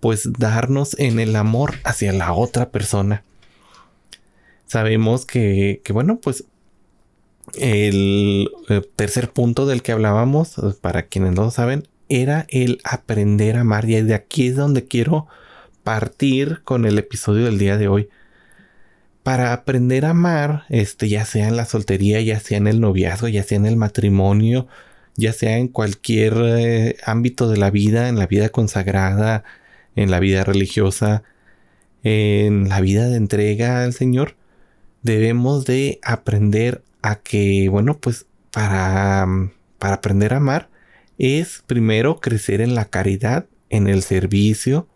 pues 0.00 0.30
darnos 0.38 0.98
en 0.98 1.20
el 1.20 1.36
amor 1.36 1.74
hacia 1.84 2.12
la 2.12 2.32
otra 2.32 2.70
persona. 2.70 3.22
Sabemos 4.66 5.26
que, 5.26 5.80
que 5.84 5.92
bueno, 5.92 6.18
pues 6.20 6.44
el, 7.54 8.50
tercer 8.96 9.30
punto 9.30 9.66
del 9.66 9.82
que 9.82 9.92
hablábamos, 9.92 10.54
para 10.80 11.04
quienes 11.04 11.34
no 11.34 11.44
lo 11.44 11.50
saben, 11.50 11.88
era 12.08 12.46
el 12.48 12.80
aprender 12.84 13.56
a 13.56 13.60
amar. 13.60 13.88
Y 13.88 14.00
de 14.02 14.14
aquí 14.14 14.48
es 14.48 14.56
donde 14.56 14.86
quiero 14.86 15.26
partir 15.84 16.62
con 16.64 16.86
el 16.86 16.98
episodio 16.98 17.44
del 17.44 17.58
día 17.58 17.76
de 17.76 17.88
hoy. 17.88 18.08
Para 19.22 19.52
aprender 19.52 20.04
a 20.04 20.10
amar, 20.10 20.64
este, 20.68 21.08
ya 21.08 21.24
sea 21.24 21.48
en 21.48 21.56
la 21.56 21.64
soltería, 21.64 22.20
ya 22.20 22.38
sea 22.38 22.58
en 22.58 22.68
el 22.68 22.80
noviazgo, 22.80 23.28
ya 23.28 23.42
sea 23.42 23.56
en 23.56 23.66
el 23.66 23.76
matrimonio, 23.76 24.68
ya 25.16 25.32
sea 25.32 25.58
en 25.58 25.68
cualquier 25.68 26.34
eh, 26.36 26.96
ámbito 27.04 27.48
de 27.48 27.56
la 27.56 27.70
vida, 27.70 28.08
en 28.08 28.18
la 28.18 28.26
vida 28.26 28.48
consagrada, 28.50 29.44
en 29.96 30.10
la 30.10 30.20
vida 30.20 30.44
religiosa, 30.44 31.22
en 32.02 32.68
la 32.68 32.80
vida 32.80 33.08
de 33.08 33.16
entrega 33.16 33.82
al 33.82 33.92
Señor, 33.92 34.36
debemos 35.02 35.64
de 35.64 35.98
aprender 36.02 36.82
a 37.02 37.16
que, 37.16 37.68
bueno, 37.68 37.98
pues 37.98 38.26
para, 38.50 39.26
para 39.78 39.94
aprender 39.94 40.34
a 40.34 40.38
amar 40.38 40.68
es 41.18 41.62
primero 41.66 42.20
crecer 42.20 42.60
en 42.60 42.74
la 42.74 42.86
caridad, 42.86 43.46
en 43.70 43.86
el 43.86 44.02
servicio, 44.02 44.86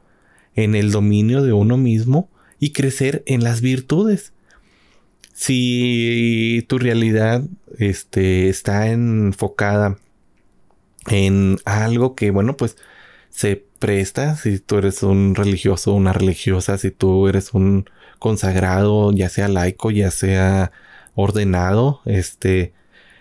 en 0.55 0.75
el 0.75 0.91
dominio 0.91 1.43
de 1.43 1.53
uno 1.53 1.77
mismo 1.77 2.29
y 2.59 2.73
crecer 2.73 3.23
en 3.27 3.43
las 3.43 3.61
virtudes. 3.61 4.33
Si 5.33 6.65
tu 6.69 6.79
realidad 6.79 7.43
este, 7.79 8.49
está 8.51 8.89
enfocada 8.89 9.97
en 11.11 11.59
algo 11.67 12.15
que, 12.15 12.31
bueno, 12.31 12.57
pues 12.57 12.77
se 13.31 13.65
presta, 13.79 14.37
si 14.37 14.59
tú 14.61 14.79
eres 14.79 15.03
un 15.03 15.35
religioso, 15.35 15.95
una 15.95 16.13
religiosa, 16.13 16.79
si 16.79 16.91
tú 16.91 17.29
eres 17.29 17.55
un 17.55 17.89
consagrado, 18.19 19.13
ya 19.13 19.29
sea 19.29 19.49
laico, 19.49 19.91
ya 19.91 20.11
sea 20.11 20.73
ordenado, 21.15 22.01
este, 22.07 22.73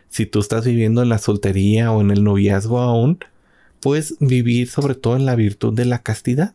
si 0.10 0.25
tú 0.25 0.39
estás 0.39 0.65
viviendo 0.65 1.03
en 1.03 1.10
la 1.10 1.17
soltería 1.19 1.91
o 1.91 2.01
en 2.01 2.12
el 2.12 2.24
noviazgo 2.24 2.79
aún, 2.79 3.19
pues 3.81 4.15
vivir 4.19 4.69
sobre 4.69 4.96
todo 4.96 5.15
en 5.15 5.25
la 5.25 5.36
virtud 5.36 5.74
de 5.74 5.86
la 5.86 6.00
castidad 6.00 6.53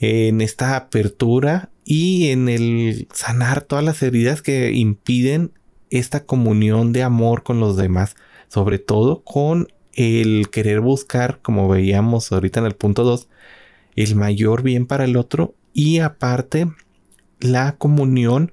en 0.00 0.40
esta 0.40 0.76
apertura 0.76 1.68
y 1.84 2.28
en 2.30 2.48
el 2.48 3.06
sanar 3.12 3.62
todas 3.62 3.84
las 3.84 4.02
heridas 4.02 4.40
que 4.40 4.72
impiden 4.72 5.52
esta 5.90 6.24
comunión 6.24 6.92
de 6.92 7.02
amor 7.02 7.42
con 7.42 7.60
los 7.60 7.76
demás, 7.76 8.16
sobre 8.48 8.78
todo 8.78 9.22
con 9.22 9.68
el 10.00 10.48
querer 10.50 10.80
buscar, 10.80 11.40
como 11.42 11.68
veíamos 11.68 12.32
ahorita 12.32 12.60
en 12.60 12.66
el 12.66 12.74
punto 12.74 13.04
2, 13.04 13.28
el 13.96 14.16
mayor 14.16 14.62
bien 14.62 14.86
para 14.86 15.04
el 15.04 15.16
otro 15.16 15.54
y 15.72 15.98
aparte 15.98 16.68
la 17.40 17.76
comunión 17.76 18.52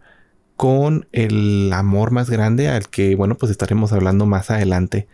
con 0.55 1.07
el 1.11 1.71
amor 1.71 2.11
más 2.11 2.29
grande 2.29 2.67
al 2.67 2.89
que, 2.89 3.15
bueno, 3.15 3.37
pues 3.37 3.51
estaremos 3.51 3.93
hablando 3.93 4.25
más 4.25 4.49
adelante. 4.49 5.07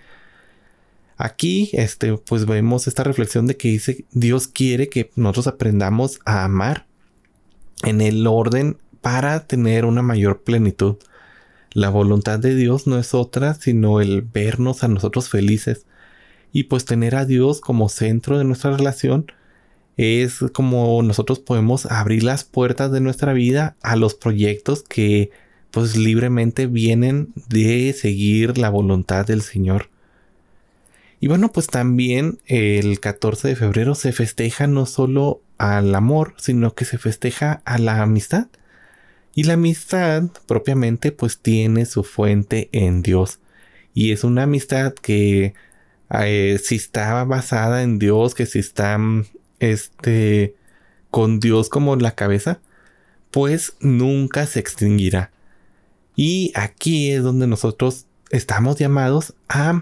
Aquí, 1.18 1.70
este, 1.74 2.18
pues 2.18 2.46
vemos 2.46 2.88
esta 2.88 3.04
reflexión 3.04 3.46
de 3.46 3.58
que 3.58 3.68
dice, 3.68 4.06
Dios 4.12 4.48
quiere 4.48 4.90
que 4.90 5.12
nosotros 5.16 5.48
aprendamos 5.48 6.20
a 6.26 6.44
amar 6.44 6.88
en 7.84 8.02
el 8.02 8.26
orden 8.26 8.78
para 9.02 9.46
tener 9.46 9.86
una 9.86 10.02
mayor 10.02 10.44
plenitud. 10.44 10.96
La 11.74 11.90
voluntad 11.90 12.40
de 12.40 12.56
Dios 12.56 12.88
no 12.88 12.98
es 12.98 13.14
otra, 13.14 13.54
sino 13.54 14.00
el 14.00 14.22
vernos 14.22 14.84
a 14.84 14.88
nosotros 14.88 15.30
felices. 15.30 15.86
Y 16.54 16.64
pues 16.66 16.86
tener 16.86 17.16
a 17.16 17.26
Dios 17.26 17.60
como 17.60 17.90
centro 17.90 18.38
de 18.38 18.46
nuestra 18.46 18.72
relación 18.78 19.26
es 19.98 20.40
como 20.54 21.02
nosotros 21.04 21.40
podemos 21.40 21.88
abrir 21.88 22.24
las 22.24 22.44
puertas 22.44 22.92
de 22.92 23.02
nuestra 23.02 23.34
vida 23.34 23.76
a 23.82 23.96
los 23.96 24.14
proyectos 24.14 24.84
que 24.84 25.32
pues 25.72 25.98
libremente 25.98 26.68
vienen 26.68 27.34
de 27.50 27.94
seguir 27.94 28.58
la 28.58 28.70
voluntad 28.70 29.26
del 29.26 29.42
Señor. 29.42 29.90
Y 31.20 31.28
bueno, 31.28 31.52
pues 31.52 31.68
también 31.68 32.40
el 32.46 33.00
14 33.00 33.48
de 33.48 33.56
febrero 33.56 33.96
se 33.96 34.12
festeja 34.12 34.68
no 34.68 34.86
solo 34.86 35.42
al 35.58 35.96
amor, 35.96 36.36
sino 36.38 36.76
que 36.76 36.86
se 36.86 36.98
festeja 36.98 37.62
a 37.66 37.78
la 37.78 38.02
amistad. 38.02 38.48
Y 39.34 39.46
la 39.46 39.54
amistad 39.54 40.26
propiamente 40.46 41.12
pues 41.12 41.40
tiene 41.40 41.86
su 41.86 42.04
fuente 42.04 42.70
en 42.72 43.02
Dios. 43.02 43.40
Y 43.94 44.12
es 44.12 44.24
una 44.24 44.44
amistad 44.44 44.94
que 44.94 45.54
eh, 46.14 46.60
si 46.64 46.76
está 46.76 47.24
basada 47.24 47.84
en 47.84 48.00
Dios, 48.00 48.36
que 48.36 48.46
si 48.46 48.60
está 48.60 49.00
este, 49.60 50.56
con 51.10 51.40
Dios 51.40 51.70
como 51.70 51.96
la 51.96 52.12
cabeza, 52.12 52.60
pues 53.32 53.74
nunca 53.80 54.46
se 54.46 54.60
extinguirá. 54.60 55.32
Y 56.16 56.52
aquí 56.56 57.12
es 57.12 57.24
donde 57.24 57.48
nosotros 57.48 58.06
estamos 58.30 58.78
llamados 58.78 59.34
a 59.50 59.82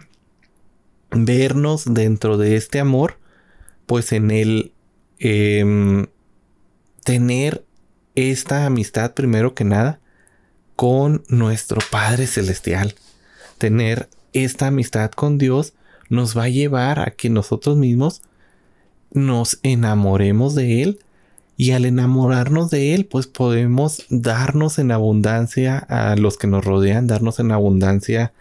vernos 1.10 1.84
dentro 1.94 2.38
de 2.38 2.56
este 2.56 2.80
amor, 2.80 3.18
pues 3.86 4.14
en 4.14 4.32
el 4.32 4.72
em, 5.20 6.08
tener 7.04 7.66
esta 8.16 8.66
amistad 8.66 9.14
primero 9.14 9.54
que 9.54 9.66
nada 9.66 10.00
con 10.78 11.24
nuestro 11.28 11.82
Padre 11.92 12.28
Celestial. 12.28 12.96
Tener 13.58 14.08
esta 14.34 14.68
amistad 14.68 15.12
con 15.12 15.38
Dios 15.38 15.74
nos 16.12 16.38
va 16.38 16.44
a 16.44 16.50
llevar 16.50 17.00
a 17.00 17.12
que 17.12 17.30
nosotros 17.30 17.78
mismos 17.78 18.22
nos 19.12 19.60
enamoremos 19.64 20.56
de 20.56 20.84
Él 20.84 21.00
y 21.56 21.72
al 21.72 21.86
enamorarnos 21.86 22.70
de 22.70 22.94
Él 22.94 23.06
pues 23.06 23.28
podemos 23.28 24.06
darnos 24.10 24.78
en 24.78 24.92
abundancia 24.92 25.78
a 25.78 26.18
los 26.18 26.38
que 26.38 26.48
nos 26.48 26.66
rodean, 26.66 27.08
darnos 27.08 27.40
en 27.40 27.52
abundancia 27.52 28.34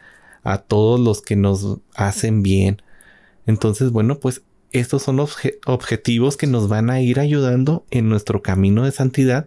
a 0.42 0.58
todos 0.58 0.98
los 0.98 1.22
que 1.22 1.36
nos 1.36 1.78
hacen 1.94 2.42
bien. 2.42 2.82
Entonces, 3.46 3.92
bueno, 3.92 4.18
pues 4.18 4.42
estos 4.72 5.02
son 5.02 5.16
los 5.16 5.36
objetivos 5.64 6.36
que 6.36 6.48
nos 6.48 6.68
van 6.68 6.90
a 6.90 7.00
ir 7.00 7.20
ayudando 7.20 7.84
en 7.92 8.08
nuestro 8.08 8.42
camino 8.42 8.84
de 8.84 8.90
santidad 8.90 9.46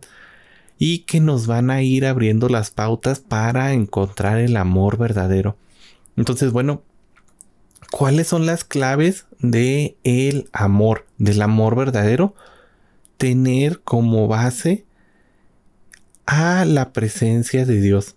y 0.80 1.00
que 1.00 1.20
nos 1.20 1.46
van 1.46 1.72
a 1.72 1.82
ir 1.82 2.06
abriendo 2.06 2.48
las 2.48 2.72
pautas 2.72 3.20
para 3.20 3.74
encontrar 3.74 4.38
el 4.38 4.56
amor 4.56 4.98
verdadero. 4.98 5.58
Entonces, 6.16 6.54
bueno, 6.54 6.84
¿cuáles 7.94 8.28
son 8.28 8.48
las 8.48 8.64
claves 8.64 9.28
de 9.38 9.98
el 10.04 10.50
amor, 10.52 11.06
del 11.20 11.44
amor 11.44 11.76
verdadero? 11.76 12.34
Tener 13.18 13.82
como 13.82 14.28
base 14.28 14.84
a 16.26 16.66
la 16.66 16.92
presencia 16.92 17.68
de 17.68 17.80
Dios 17.80 18.16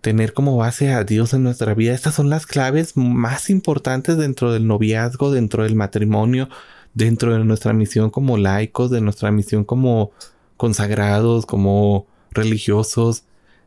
tener 0.00 0.32
como 0.34 0.56
base 0.56 0.92
a 0.92 1.04
Dios 1.04 1.32
en 1.32 1.44
nuestra 1.44 1.74
vida. 1.74 1.94
Estas 1.94 2.14
son 2.14 2.28
las 2.28 2.44
claves 2.44 2.96
más 2.96 3.50
importantes 3.50 4.18
dentro 4.18 4.52
del 4.52 4.66
noviazgo, 4.66 5.30
dentro 5.30 5.62
del 5.62 5.76
matrimonio, 5.76 6.48
dentro 6.92 7.32
de 7.32 7.44
nuestra 7.44 7.72
misión 7.72 8.10
como 8.10 8.36
laicos, 8.36 8.90
de 8.90 9.00
nuestra 9.00 9.30
misión 9.30 9.64
como 9.64 10.10
consagrados, 10.56 11.46
como 11.46 12.08
religiosos, 12.32 13.24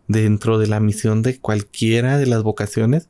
dentro 0.10 0.58
de 0.60 0.68
la 0.68 0.82
misión 0.82 1.22
de 1.22 1.40
cualquiera 1.40 2.18
de 2.18 2.26
las 2.26 2.44
vocaciones, 2.44 3.08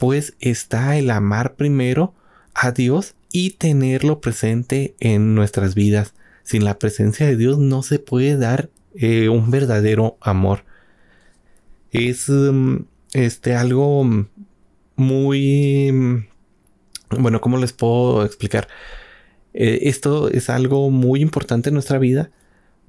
pues 0.00 0.34
está 0.40 0.98
el 0.98 1.10
amar 1.10 1.54
primero 1.54 2.12
a 2.54 2.72
Dios 2.72 3.14
y 3.30 3.50
tenerlo 3.50 4.20
presente 4.20 4.96
en 4.98 5.36
nuestras 5.36 5.76
vidas. 5.76 6.14
Sin 6.42 6.64
la 6.64 6.80
presencia 6.80 7.26
de 7.26 7.36
Dios 7.36 7.58
no 7.58 7.84
se 7.84 8.00
puede 8.00 8.36
dar 8.36 8.70
eh, 8.96 9.28
un 9.28 9.52
verdadero 9.52 10.18
amor 10.20 10.64
es 11.90 12.28
um, 12.28 12.84
este 13.12 13.54
algo 13.54 14.06
muy 14.96 16.26
bueno, 17.10 17.40
¿cómo 17.40 17.56
les 17.56 17.72
puedo 17.72 18.24
explicar? 18.24 18.68
Eh, 19.52 19.80
esto 19.82 20.28
es 20.28 20.48
algo 20.48 20.90
muy 20.90 21.20
importante 21.20 21.70
en 21.70 21.74
nuestra 21.74 21.98
vida 21.98 22.30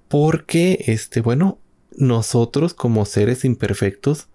porque, 0.08 0.84
este, 0.88 1.22
bueno, 1.22 1.58
nosotros 1.98 2.74
como 2.74 3.06
seres 3.06 3.46
imperfectos 3.46 4.28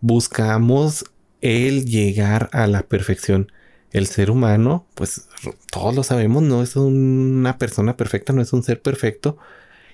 buscamos 0.00 1.06
el 1.40 1.84
llegar 1.86 2.48
a 2.52 2.66
la 2.66 2.82
perfección. 2.82 3.52
El 3.92 4.06
ser 4.06 4.30
humano, 4.30 4.86
pues 4.94 5.26
todos 5.70 5.94
lo 5.94 6.02
sabemos, 6.04 6.42
no 6.42 6.62
es 6.62 6.76
una 6.76 7.58
persona 7.58 7.96
perfecta, 7.96 8.32
no 8.32 8.42
es 8.42 8.52
un 8.52 8.62
ser 8.62 8.80
perfecto. 8.80 9.36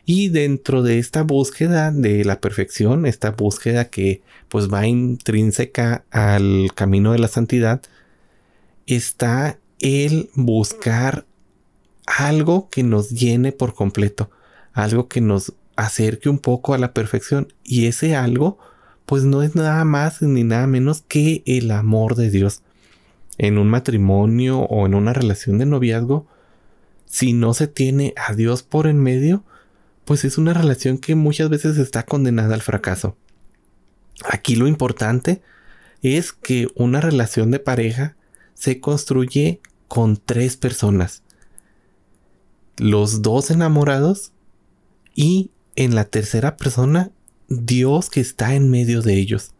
Y 0.04 0.28
dentro 0.28 0.82
de 0.82 0.98
esta 0.98 1.22
búsqueda 1.22 1.90
de 1.90 2.24
la 2.24 2.40
perfección, 2.40 3.06
esta 3.06 3.32
búsqueda 3.32 3.86
que 3.86 4.22
pues 4.48 4.72
va 4.72 4.86
intrínseca 4.86 6.04
al 6.10 6.70
camino 6.74 7.12
de 7.12 7.18
la 7.18 7.28
santidad, 7.28 7.82
está 8.86 9.58
el 9.80 10.30
buscar 10.34 11.26
algo 12.06 12.68
que 12.70 12.82
nos 12.82 13.10
llene 13.10 13.52
por 13.52 13.74
completo, 13.74 14.30
algo 14.72 15.08
que 15.08 15.20
nos 15.20 15.52
acerque 15.74 16.28
un 16.28 16.38
poco 16.38 16.74
a 16.74 16.78
la 16.78 16.92
perfección. 16.92 17.52
Y 17.64 17.86
ese 17.86 18.14
algo, 18.14 18.58
pues 19.06 19.22
no 19.22 19.42
es 19.42 19.54
nada 19.54 19.84
más 19.84 20.20
ni 20.20 20.42
nada 20.42 20.66
menos 20.66 21.02
que 21.06 21.42
el 21.46 21.70
amor 21.70 22.16
de 22.16 22.30
Dios. 22.30 22.62
En 23.38 23.58
un 23.58 23.68
matrimonio 23.68 24.60
o 24.60 24.86
en 24.86 24.94
una 24.94 25.12
relación 25.12 25.58
de 25.58 25.66
noviazgo, 25.66 26.26
si 27.06 27.32
no 27.32 27.54
se 27.54 27.68
tiene 27.68 28.12
a 28.16 28.34
Dios 28.34 28.62
por 28.62 28.88
en 28.88 28.98
medio, 28.98 29.44
pues 30.04 30.24
es 30.24 30.38
una 30.38 30.54
relación 30.54 30.98
que 30.98 31.14
muchas 31.14 31.48
veces 31.48 31.78
está 31.78 32.04
condenada 32.04 32.54
al 32.54 32.62
fracaso. 32.62 33.16
Aquí 34.24 34.56
lo 34.56 34.66
importante 34.66 35.40
es 36.02 36.32
que 36.32 36.68
una 36.74 37.00
relación 37.00 37.50
de 37.50 37.60
pareja 37.60 38.16
se 38.54 38.80
construye 38.80 39.60
con 39.88 40.16
tres 40.16 40.56
personas. 40.56 41.22
Los 42.76 43.22
dos 43.22 43.50
enamorados 43.50 44.32
y 45.14 45.50
en 45.76 45.94
la 45.94 46.04
tercera 46.04 46.56
persona 46.56 47.10
Dios 47.48 48.10
que 48.10 48.20
está 48.20 48.54
en 48.54 48.70
medio 48.70 49.02
de 49.02 49.14
ellos. 49.14 49.52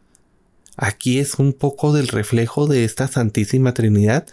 Aquí 0.77 1.19
es 1.19 1.35
un 1.35 1.53
poco 1.53 1.93
del 1.93 2.09
reflejo 2.09 2.67
de 2.67 2.85
esta 2.85 3.09
Santísima 3.09 3.75
Trinidad. 3.75 4.27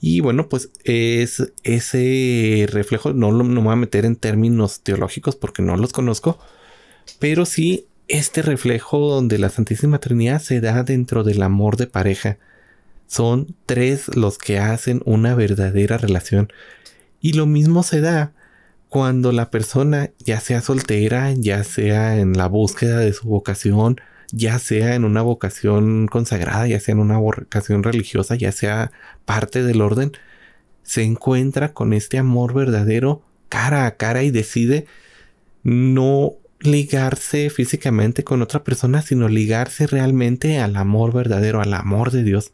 Y 0.00 0.20
bueno, 0.20 0.48
pues 0.48 0.70
es 0.84 1.52
ese 1.62 2.66
reflejo, 2.70 3.12
no, 3.12 3.32
no 3.32 3.44
me 3.44 3.60
voy 3.60 3.72
a 3.72 3.76
meter 3.76 4.04
en 4.04 4.16
términos 4.16 4.80
teológicos 4.80 5.36
porque 5.36 5.62
no 5.62 5.76
los 5.76 5.92
conozco, 5.92 6.38
pero 7.20 7.46
sí 7.46 7.86
este 8.08 8.42
reflejo 8.42 8.98
donde 8.98 9.38
la 9.38 9.48
Santísima 9.48 9.98
Trinidad 9.98 10.40
se 10.40 10.60
da 10.60 10.82
dentro 10.82 11.24
del 11.24 11.42
amor 11.42 11.76
de 11.76 11.86
pareja. 11.86 12.38
Son 13.06 13.54
tres 13.66 14.14
los 14.16 14.38
que 14.38 14.58
hacen 14.58 15.02
una 15.04 15.34
verdadera 15.34 15.98
relación. 15.98 16.52
Y 17.20 17.34
lo 17.34 17.46
mismo 17.46 17.82
se 17.82 18.00
da 18.00 18.32
cuando 18.92 19.32
la 19.32 19.50
persona 19.50 20.10
ya 20.18 20.38
sea 20.38 20.60
soltera, 20.60 21.32
ya 21.32 21.64
sea 21.64 22.18
en 22.18 22.34
la 22.34 22.46
búsqueda 22.46 22.98
de 22.98 23.14
su 23.14 23.26
vocación, 23.26 23.98
ya 24.32 24.58
sea 24.58 24.94
en 24.94 25.06
una 25.06 25.22
vocación 25.22 26.08
consagrada, 26.08 26.66
ya 26.68 26.78
sea 26.78 26.92
en 26.92 26.98
una 26.98 27.16
vocación 27.16 27.84
religiosa, 27.84 28.34
ya 28.34 28.52
sea 28.52 28.92
parte 29.24 29.62
del 29.62 29.80
orden, 29.80 30.12
se 30.82 31.04
encuentra 31.04 31.72
con 31.72 31.94
este 31.94 32.18
amor 32.18 32.52
verdadero 32.52 33.22
cara 33.48 33.86
a 33.86 33.96
cara 33.96 34.24
y 34.24 34.30
decide 34.30 34.84
no 35.62 36.34
ligarse 36.60 37.48
físicamente 37.48 38.24
con 38.24 38.42
otra 38.42 38.62
persona, 38.62 39.00
sino 39.00 39.26
ligarse 39.30 39.86
realmente 39.86 40.58
al 40.58 40.76
amor 40.76 41.14
verdadero, 41.14 41.62
al 41.62 41.72
amor 41.72 42.10
de 42.10 42.24
Dios. 42.24 42.52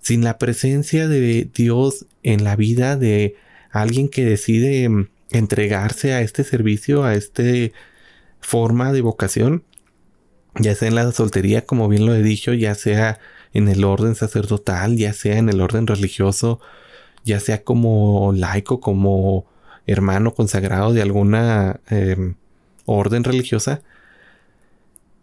Sin 0.00 0.22
la 0.22 0.38
presencia 0.38 1.08
de 1.08 1.50
Dios 1.52 2.06
en 2.22 2.44
la 2.44 2.54
vida 2.54 2.96
de 2.96 3.34
alguien 3.72 4.08
que 4.08 4.24
decide 4.24 4.88
mm, 4.88 5.08
entregarse 5.32 6.14
a 6.14 6.20
este 6.20 6.44
servicio, 6.44 7.04
a 7.04 7.14
esta 7.14 7.42
forma 8.40 8.92
de 8.92 9.00
vocación, 9.00 9.64
ya 10.56 10.74
sea 10.74 10.88
en 10.88 10.94
la 10.94 11.10
soltería, 11.12 11.64
como 11.64 11.88
bien 11.88 12.06
lo 12.06 12.14
he 12.14 12.22
dicho, 12.22 12.52
ya 12.52 12.74
sea 12.74 13.18
en 13.52 13.68
el 13.68 13.84
orden 13.84 14.14
sacerdotal, 14.14 14.96
ya 14.96 15.12
sea 15.12 15.38
en 15.38 15.48
el 15.48 15.60
orden 15.60 15.86
religioso, 15.86 16.60
ya 17.24 17.40
sea 17.40 17.62
como 17.62 18.32
laico, 18.34 18.80
como 18.80 19.46
hermano 19.86 20.34
consagrado 20.34 20.92
de 20.92 21.02
alguna 21.02 21.80
em, 21.88 22.36
orden 22.84 23.24
religiosa, 23.24 23.82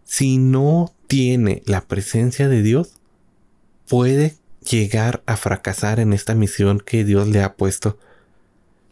si 0.03 0.37
no 0.37 0.93
tiene 1.07 1.61
la 1.65 1.81
presencia 1.81 2.49
de 2.49 2.63
Dios, 2.63 2.99
puede 3.87 4.35
llegar 4.67 5.23
a 5.25 5.37
fracasar 5.37 5.99
en 5.99 6.13
esta 6.13 6.35
misión 6.35 6.79
que 6.79 7.03
Dios 7.03 7.27
le 7.27 7.43
ha 7.43 7.55
puesto. 7.55 7.97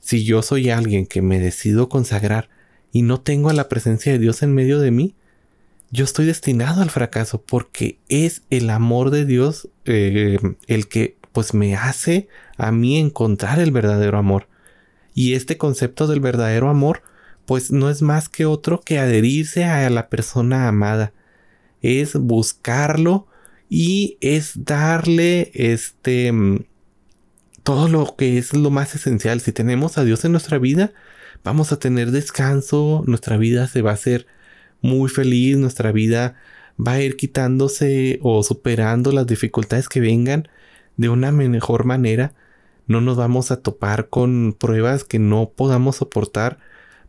Si 0.08 0.24
yo 0.24 0.42
soy 0.42 0.70
alguien 0.70 1.06
que 1.06 1.22
me 1.22 1.38
decido 1.38 1.90
consagrar 1.90 2.48
y 2.94 3.02
no 3.02 3.20
tengo 3.20 3.50
a 3.50 3.54
la 3.54 3.68
presencia 3.68 4.14
de 4.14 4.20
Dios 4.20 4.42
en 4.42 4.54
medio 4.54 4.80
de 4.80 4.90
mí, 4.90 5.16
yo 5.92 6.06
estoy 6.06 6.26
destinado 6.26 6.82
al 6.82 6.90
fracaso 6.90 7.42
porque 7.42 8.00
es 8.08 8.44
el 8.50 8.70
amor 8.70 9.10
de 9.10 9.26
Dios 9.26 9.68
eh, 9.84 10.40
el 10.68 10.88
que 10.88 11.18
pues 11.34 11.54
me 11.54 11.76
hace 11.76 12.30
a 12.56 12.72
mí 12.72 12.98
encontrar 12.98 13.60
el 13.60 13.72
verdadero 13.72 14.18
amor. 14.18 14.48
Y 15.14 15.34
este 15.34 15.58
concepto 15.58 16.08
del 16.08 16.22
verdadero 16.22 16.70
amor 16.70 17.02
pues 17.46 17.74
no 17.74 17.90
es 17.90 18.02
más 18.02 18.30
que 18.30 18.46
otro 18.46 18.80
que 18.80 19.00
adherirse 19.00 19.66
a 19.66 19.90
la 19.90 20.08
persona 20.08 20.70
amada. 20.70 21.12
Es 21.82 22.14
buscarlo 22.14 23.28
y 23.68 24.18
es 24.22 24.64
darle 24.64 25.52
este 25.54 26.32
todo 27.68 27.90
lo 27.90 28.16
que 28.16 28.38
es 28.38 28.54
lo 28.54 28.70
más 28.70 28.96
esencial. 28.96 29.42
Si 29.42 29.52
tenemos 29.52 29.98
a 29.98 30.06
Dios 30.06 30.24
en 30.24 30.32
nuestra 30.32 30.58
vida, 30.58 30.94
vamos 31.44 31.74
a 31.74 31.80
tener 31.80 32.12
descanso, 32.12 33.04
nuestra 33.08 33.36
vida 33.36 33.68
se 33.68 33.82
va 33.82 33.92
a 33.92 33.96
hacer 33.96 34.26
muy 34.82 35.10
feliz, 35.10 35.58
nuestra 35.58 35.92
vida 35.92 36.36
va 36.80 36.94
a 36.94 37.02
ir 37.02 37.18
quitándose 37.18 38.20
o 38.22 38.42
superando 38.42 39.12
las 39.12 39.28
dificultades 39.28 39.90
que 39.90 40.00
vengan 40.00 40.48
de 40.96 41.10
una 41.10 41.34
mejor 41.34 41.84
manera. 41.84 42.34
No 42.88 43.02
nos 43.02 43.18
vamos 43.18 43.52
a 43.52 43.62
topar 43.62 44.08
con 44.08 44.56
pruebas 44.58 45.04
que 45.04 45.20
no 45.20 45.50
podamos 45.54 45.98
soportar 45.98 46.60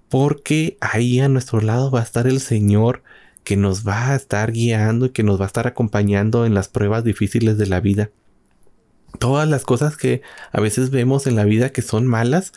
porque 0.08 0.76
ahí 0.80 1.20
a 1.20 1.28
nuestro 1.28 1.60
lado 1.60 1.92
va 1.92 2.00
a 2.00 2.02
estar 2.02 2.26
el 2.26 2.40
Señor 2.40 3.04
que 3.44 3.56
nos 3.56 3.86
va 3.86 4.10
a 4.10 4.16
estar 4.16 4.50
guiando 4.50 5.06
y 5.06 5.10
que 5.10 5.22
nos 5.22 5.38
va 5.38 5.44
a 5.44 5.46
estar 5.46 5.68
acompañando 5.68 6.46
en 6.46 6.54
las 6.54 6.66
pruebas 6.66 7.04
difíciles 7.04 7.58
de 7.58 7.66
la 7.68 7.78
vida 7.78 8.10
todas 9.18 9.48
las 9.48 9.64
cosas 9.64 9.96
que 9.96 10.22
a 10.52 10.60
veces 10.60 10.90
vemos 10.90 11.26
en 11.26 11.36
la 11.36 11.44
vida 11.44 11.70
que 11.70 11.82
son 11.82 12.06
malas, 12.06 12.52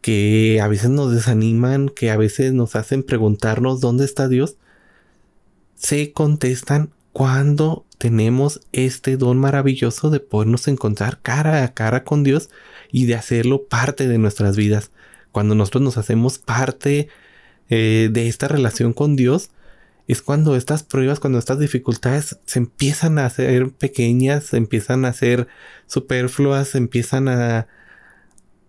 que 0.00 0.60
a 0.60 0.68
veces 0.68 0.90
nos 0.90 1.12
desaniman, 1.12 1.88
que 1.88 2.10
a 2.10 2.16
veces 2.16 2.52
nos 2.52 2.74
hacen 2.76 3.02
preguntarnos 3.02 3.80
dónde 3.80 4.04
está 4.04 4.28
Dios, 4.28 4.56
se 5.74 6.12
contestan 6.12 6.90
cuando 7.12 7.84
tenemos 7.98 8.60
este 8.72 9.16
don 9.16 9.38
maravilloso 9.38 10.10
de 10.10 10.20
podernos 10.20 10.66
encontrar 10.66 11.20
cara 11.22 11.62
a 11.62 11.74
cara 11.74 12.04
con 12.04 12.24
Dios 12.24 12.50
y 12.90 13.06
de 13.06 13.14
hacerlo 13.14 13.64
parte 13.64 14.08
de 14.08 14.18
nuestras 14.18 14.56
vidas. 14.56 14.90
Cuando 15.30 15.54
nosotros 15.54 15.82
nos 15.82 15.98
hacemos 15.98 16.38
parte 16.38 17.08
eh, 17.68 18.08
de 18.12 18.28
esta 18.28 18.48
relación 18.48 18.92
con 18.92 19.16
Dios, 19.16 19.50
es 20.08 20.22
cuando 20.22 20.56
estas 20.56 20.82
pruebas, 20.82 21.20
cuando 21.20 21.38
estas 21.38 21.58
dificultades 21.58 22.38
se 22.44 22.58
empiezan 22.58 23.18
a 23.18 23.26
hacer 23.26 23.70
pequeñas, 23.70 24.44
se 24.44 24.56
empiezan 24.56 25.04
a 25.04 25.08
hacer 25.08 25.48
superfluas, 25.86 26.68
se 26.68 26.78
empiezan 26.78 27.28
a, 27.28 27.68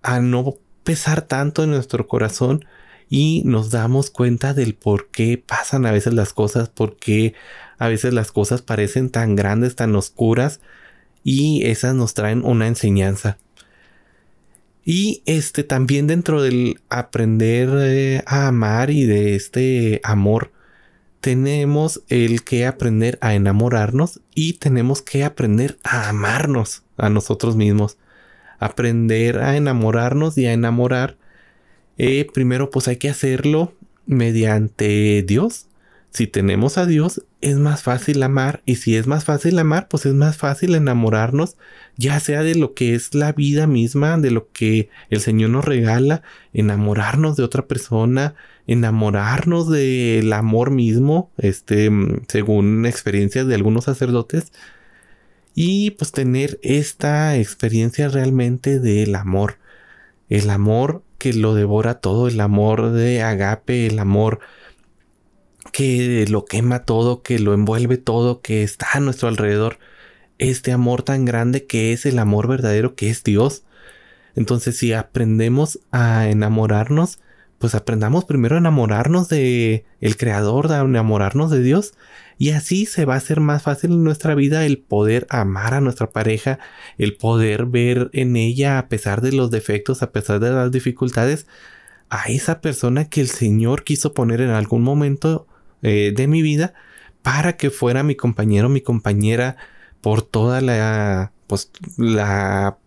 a 0.01 0.19
no 0.19 0.55
pesar 0.83 1.23
tanto 1.23 1.63
en 1.63 1.71
nuestro 1.71 2.07
corazón 2.07 2.65
y 3.09 3.43
nos 3.45 3.71
damos 3.71 4.09
cuenta 4.09 4.53
del 4.53 4.75
por 4.75 5.09
qué 5.09 5.37
pasan 5.37 5.85
a 5.85 5.91
veces 5.91 6.13
las 6.13 6.33
cosas, 6.33 6.69
por 6.69 6.97
qué 6.97 7.33
a 7.77 7.87
veces 7.87 8.13
las 8.13 8.31
cosas 8.31 8.61
parecen 8.61 9.09
tan 9.09 9.35
grandes, 9.35 9.75
tan 9.75 9.95
oscuras 9.95 10.61
y 11.23 11.65
esas 11.65 11.95
nos 11.95 12.13
traen 12.13 12.43
una 12.45 12.67
enseñanza. 12.67 13.37
Y 14.85 15.23
este 15.25 15.63
también 15.63 16.07
dentro 16.07 16.41
del 16.41 16.81
aprender 16.89 17.69
eh, 17.81 18.23
a 18.25 18.47
amar 18.47 18.89
y 18.89 19.05
de 19.05 19.35
este 19.35 20.01
amor 20.03 20.51
tenemos 21.23 22.03
el 22.09 22.43
que 22.43 22.65
aprender 22.65 23.17
a 23.21 23.33
enamorarnos 23.33 24.19
y 24.35 24.55
tenemos 24.55 25.01
que 25.01 25.23
aprender 25.23 25.77
a 25.81 26.09
amarnos 26.09 26.83
a 26.97 27.09
nosotros 27.09 27.55
mismos. 27.55 27.97
Aprender 28.59 29.37
a 29.37 29.55
enamorarnos 29.55 30.37
y 30.37 30.47
a 30.47 30.51
enamorar. 30.51 31.15
Eh, 31.97 32.27
primero 32.33 32.71
pues 32.71 32.89
hay 32.89 32.97
que 32.97 33.09
hacerlo 33.09 33.73
mediante 34.05 35.23
Dios. 35.25 35.67
Si 36.09 36.27
tenemos 36.27 36.77
a 36.77 36.85
Dios 36.85 37.23
es 37.39 37.55
más 37.55 37.83
fácil 37.83 38.21
amar 38.21 38.61
y 38.65 38.75
si 38.75 38.97
es 38.97 39.07
más 39.07 39.23
fácil 39.23 39.57
amar 39.59 39.87
pues 39.87 40.05
es 40.05 40.13
más 40.13 40.35
fácil 40.35 40.75
enamorarnos 40.75 41.55
ya 41.95 42.19
sea 42.19 42.43
de 42.43 42.55
lo 42.55 42.73
que 42.73 42.95
es 42.95 43.15
la 43.15 43.31
vida 43.31 43.65
misma, 43.65 44.17
de 44.17 44.31
lo 44.31 44.51
que 44.51 44.89
el 45.09 45.21
Señor 45.21 45.51
nos 45.51 45.63
regala, 45.63 46.21
enamorarnos 46.51 47.37
de 47.37 47.43
otra 47.43 47.65
persona, 47.65 48.35
enamorarnos 48.67 49.69
del 49.69 50.31
amor 50.33 50.71
mismo, 50.71 51.31
este, 51.37 51.89
según 52.27 52.85
experiencias 52.85 53.47
de 53.47 53.55
algunos 53.55 53.85
sacerdotes, 53.85 54.51
y 55.55 55.91
pues 55.91 56.11
tener 56.11 56.59
esta 56.63 57.37
experiencia 57.37 58.07
realmente 58.07 58.79
del 58.79 59.15
amor, 59.15 59.57
el 60.29 60.49
amor 60.49 61.03
que 61.17 61.33
lo 61.33 61.53
devora 61.53 61.99
todo, 61.99 62.27
el 62.27 62.39
amor 62.41 62.91
de 62.91 63.21
agape, 63.21 63.87
el 63.87 63.99
amor 63.99 64.39
que 65.71 66.25
lo 66.29 66.45
quema 66.45 66.85
todo, 66.85 67.21
que 67.21 67.39
lo 67.39 67.53
envuelve 67.53 67.97
todo, 67.97 68.41
que 68.41 68.63
está 68.63 68.87
a 68.93 68.99
nuestro 68.99 69.27
alrededor. 69.27 69.79
este 70.39 70.71
amor 70.73 71.03
tan 71.03 71.25
grande 71.25 71.65
que 71.65 71.93
es 71.93 72.05
el 72.05 72.19
amor 72.19 72.47
verdadero 72.47 72.95
que 72.95 73.09
es 73.09 73.23
Dios. 73.23 73.63
Entonces 74.35 74.77
si 74.77 74.93
aprendemos 74.93 75.79
a 75.91 76.27
enamorarnos, 76.29 77.19
pues 77.63 77.75
aprendamos 77.75 78.25
primero 78.25 78.55
a 78.55 78.57
enamorarnos 78.57 79.29
de 79.29 79.85
el 80.01 80.17
creador, 80.17 80.69
a 80.73 80.81
enamorarnos 80.81 81.49
de 81.49 81.63
Dios 81.63 81.93
y 82.37 82.49
así 82.49 82.85
se 82.85 83.05
va 83.05 83.13
a 83.13 83.19
hacer 83.19 83.39
más 83.39 83.63
fácil 83.63 83.93
en 83.93 84.03
nuestra 84.03 84.35
vida 84.35 84.65
el 84.65 84.79
poder 84.79 85.25
amar 85.29 85.73
a 85.73 85.79
nuestra 85.79 86.09
pareja, 86.09 86.59
el 86.97 87.15
poder 87.15 87.65
ver 87.65 88.09
en 88.11 88.35
ella 88.35 88.79
a 88.79 88.89
pesar 88.89 89.21
de 89.21 89.31
los 89.31 89.49
defectos, 89.49 90.03
a 90.03 90.11
pesar 90.11 90.41
de 90.41 90.51
las 90.51 90.73
dificultades, 90.73 91.47
a 92.09 92.23
esa 92.23 92.59
persona 92.59 93.07
que 93.07 93.21
el 93.21 93.29
Señor 93.29 93.85
quiso 93.85 94.13
poner 94.13 94.41
en 94.41 94.49
algún 94.49 94.83
momento 94.83 95.47
eh, 95.83 96.11
de 96.13 96.27
mi 96.27 96.41
vida 96.41 96.73
para 97.21 97.55
que 97.55 97.69
fuera 97.69 98.03
mi 98.03 98.15
compañero, 98.15 98.67
mi 98.67 98.81
compañera 98.81 99.55
por 100.01 100.21
toda 100.21 100.59
la, 100.59 101.31
pues, 101.47 101.71
la 101.95 102.77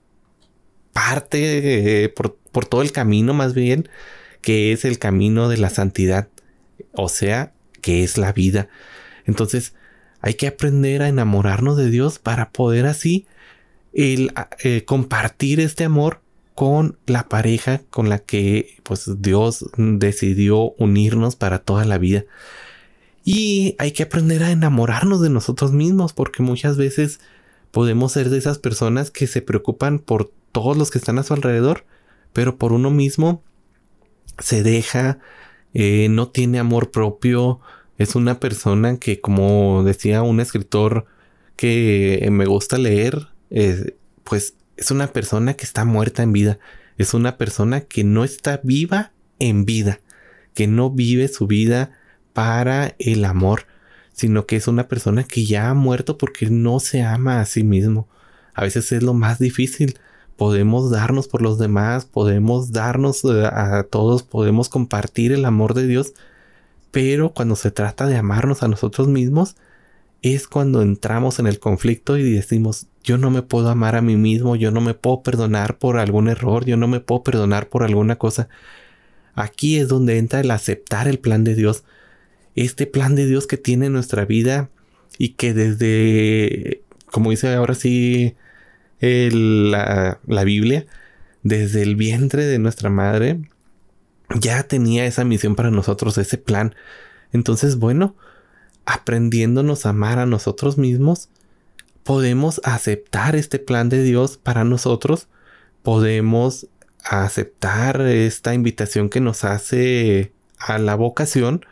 parte, 0.93 2.05
eh, 2.05 2.11
por, 2.11 2.37
por 2.53 2.67
todo 2.67 2.83
el 2.83 2.93
camino 2.93 3.33
más 3.33 3.55
bien, 3.55 3.89
que 4.47 4.71
es 4.71 4.85
el 4.85 5.01
camino 5.01 5.49
de 5.49 5.57
la 5.57 5.71
santidad, 5.71 6.29
o 6.93 7.09
sea, 7.09 7.53
que 7.83 8.05
es 8.05 8.17
la 8.17 8.33
vida. 8.33 8.69
Entonces, 9.25 9.75
hay 10.21 10.35
que 10.35 10.47
aprender 10.47 11.03
a 11.03 11.09
enamorarnos 11.09 11.77
de 11.77 11.91
Dios 11.91 12.21
para 12.21 12.51
poder 12.51 12.87
así 12.87 13.27
el, 13.93 14.33
eh, 14.63 14.85
compartir 14.85 15.59
este 15.59 15.83
amor 15.83 16.21
con 16.55 16.97
la 17.07 17.29
pareja 17.29 17.81
con 17.91 18.09
la 18.09 18.21
que 18.21 18.77
pues 18.85 19.21
Dios 19.21 19.67
decidió 19.77 20.75
unirnos 20.79 21.35
para 21.35 21.59
toda 21.59 21.85
la 21.85 21.99
vida. 21.99 22.25
Y 23.25 23.75
hay 23.81 23.91
que 23.91 24.05
aprender 24.05 24.45
a 24.45 24.53
enamorarnos 24.53 25.21
de 25.21 25.29
nosotros 25.29 25.73
mismos 25.73 26.13
porque 26.13 26.45
muchas 26.45 26.77
veces 26.77 27.19
podemos 27.73 28.13
ser 28.13 28.31
de 28.31 28.39
esas 28.39 28.61
personas 28.61 29.11
que 29.11 29.27
se 29.27 29.43
preocupan 29.43 29.99
por 29.99 30.31
todos 30.53 30.77
los 30.77 30.93
que 30.93 30.99
están 30.99 31.19
a 31.19 31.25
su 31.25 31.35
alrededor, 31.35 31.85
pero 32.33 32.59
por 32.59 32.73
uno 32.73 32.93
mismo 32.93 33.43
se 34.39 34.63
deja, 34.63 35.19
eh, 35.75 36.09
no 36.11 36.29
tiene 36.29 36.59
amor 36.59 36.91
propio, 36.91 37.61
es 37.99 38.15
una 38.15 38.41
persona 38.41 38.99
que 38.99 39.21
como 39.21 39.83
decía 39.85 40.23
un 40.23 40.41
escritor 40.41 41.07
que 41.57 42.27
me 42.31 42.47
gusta 42.47 42.79
leer, 42.79 43.29
eh, 43.51 43.97
pues 44.25 44.55
es 44.77 44.91
una 44.91 45.09
persona 45.09 45.55
que 45.55 45.65
está 45.65 45.85
muerta 45.85 46.23
en 46.23 46.33
vida, 46.33 46.59
es 46.99 47.15
una 47.15 47.39
persona 47.39 47.83
que 47.83 48.05
no 48.05 48.25
está 48.25 48.61
viva 48.63 49.13
en 49.39 49.65
vida, 49.65 50.01
que 50.55 50.67
no 50.67 50.91
vive 50.91 51.29
su 51.29 51.47
vida 51.47 51.99
para 52.33 52.95
el 52.99 53.25
amor, 53.25 53.67
sino 54.13 54.47
que 54.47 54.57
es 54.57 54.69
una 54.69 54.89
persona 54.89 55.25
que 55.25 55.45
ya 55.45 55.71
ha 55.71 55.75
muerto 55.75 56.19
porque 56.19 56.51
no 56.51 56.81
se 56.81 57.03
ama 57.03 57.41
a 57.41 57.47
sí 57.47 57.65
mismo. 57.65 58.09
A 58.55 58.63
veces 58.63 58.93
es 58.93 59.03
lo 59.03 59.13
más 59.13 59.39
difícil. 59.39 59.99
Podemos 60.37 60.91
darnos 60.91 61.29
por 61.29 61.43
los 61.43 61.59
demás, 61.59 62.05
podemos 62.05 62.73
darnos 62.73 63.25
eh, 63.25 63.47
a 63.47 63.85
todos, 63.85 64.23
podemos 64.23 64.69
compartir 64.69 65.33
el 65.33 65.45
amor 65.45 65.75
de 65.75 65.87
Dios, 65.87 66.13
pero 66.91 67.31
cuando 67.33 67.57
se 67.57 67.71
trata 67.71 68.07
de 68.07 68.17
amarnos 68.17 68.63
a 68.63 68.69
nosotros 68.69 69.09
mismos, 69.09 69.57
es 70.23 70.49
cuando 70.49 70.83
entramos 70.83 71.39
en 71.39 71.47
el 71.47 71.59
conflicto 71.59 72.17
y 72.19 72.31
decimos, 72.31 72.87
yo 73.05 73.19
no 73.19 73.31
me 73.31 73.43
puedo 73.43 73.69
amar 73.71 73.97
a 73.97 74.03
mí 74.03 74.17
mismo, 74.17 74.57
yo 74.57 74.71
no 74.71 74.81
me 74.81 74.95
puedo 74.95 75.23
perdonar 75.23 75.79
por 75.79 75.99
algún 75.99 76.29
error, 76.29 76.65
yo 76.65 76.77
no 76.77 76.89
me 76.89 77.01
puedo 77.01 77.23
perdonar 77.23 77.69
por 77.69 77.83
alguna 77.83 78.17
cosa. 78.17 78.49
Aquí 79.35 79.79
es 79.79 79.89
donde 79.89 80.19
entra 80.19 80.41
el 80.41 80.51
aceptar 80.51 81.09
el 81.09 81.19
plan 81.19 81.45
de 81.45 81.55
Dios 81.55 81.85
este 82.57 82.87
plan 82.87 83.15
de 83.15 83.27
Dios 83.27 83.47
que 83.47 83.59
tiene 83.59 83.91
nuestra 83.91 84.25
vida 84.25 84.71
y 85.19 85.31
que 85.31 85.55
desde, 85.55 86.81
como 87.13 87.31
dice 87.31 87.55
ahora 87.55 87.75
sí 87.75 88.35
la, 89.01 90.21
la 90.27 90.45
Biblia, 90.45 90.87
desde 91.43 91.83
el 91.83 91.97
vientre 91.97 92.45
de 92.45 92.59
nuestra 92.59 92.91
madre, 92.91 93.41
ya 94.41 94.63
tenía 94.65 95.07
esa 95.07 95.25
misión 95.25 95.55
para 95.55 95.71
nosotros, 95.71 96.19
ese 96.19 96.39
plan. 96.39 96.75
Entonces, 97.33 97.77
bueno, 97.79 98.17
aprendiéndonos 98.85 99.87
a 99.87 99.91
amar 99.91 100.19
a 100.19 100.27
nosotros 100.27 100.79
mismos, 100.79 101.29
podemos 102.03 102.61
aceptar 102.65 103.37
este 103.37 103.59
plan 103.59 103.89
de 103.89 104.03
Dios 104.03 104.37
para 104.37 104.65
nosotros, 104.65 105.29
podemos 105.83 106.69
aceptar 107.05 108.01
esta 108.01 108.55
invitación 108.55 109.09
que 109.09 109.21
nos 109.21 109.45
hace 109.45 110.33
a 110.59 110.79
la 110.79 110.95
vocación 110.95 111.65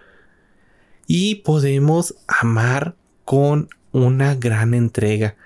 y 1.06 1.36
podemos 1.36 2.16
amar 2.26 2.96
con 3.24 3.68
una 3.92 4.34
gran 4.34 4.74
entrega. 4.74 5.36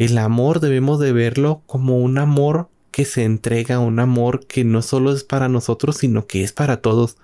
El 0.00 0.16
amor 0.16 0.60
debemos 0.60 0.98
de 0.98 1.12
verlo 1.12 1.62
como 1.66 1.98
un 1.98 2.16
amor 2.16 2.70
que 2.90 3.04
se 3.04 3.24
entrega, 3.24 3.80
un 3.80 3.98
amor 3.98 4.46
que 4.46 4.64
no 4.64 4.80
solo 4.80 5.12
es 5.12 5.24
para 5.24 5.50
nosotros, 5.50 5.98
sino 5.98 6.26
que 6.26 6.42
es 6.42 6.54
para 6.54 6.78
todos. 6.78 7.18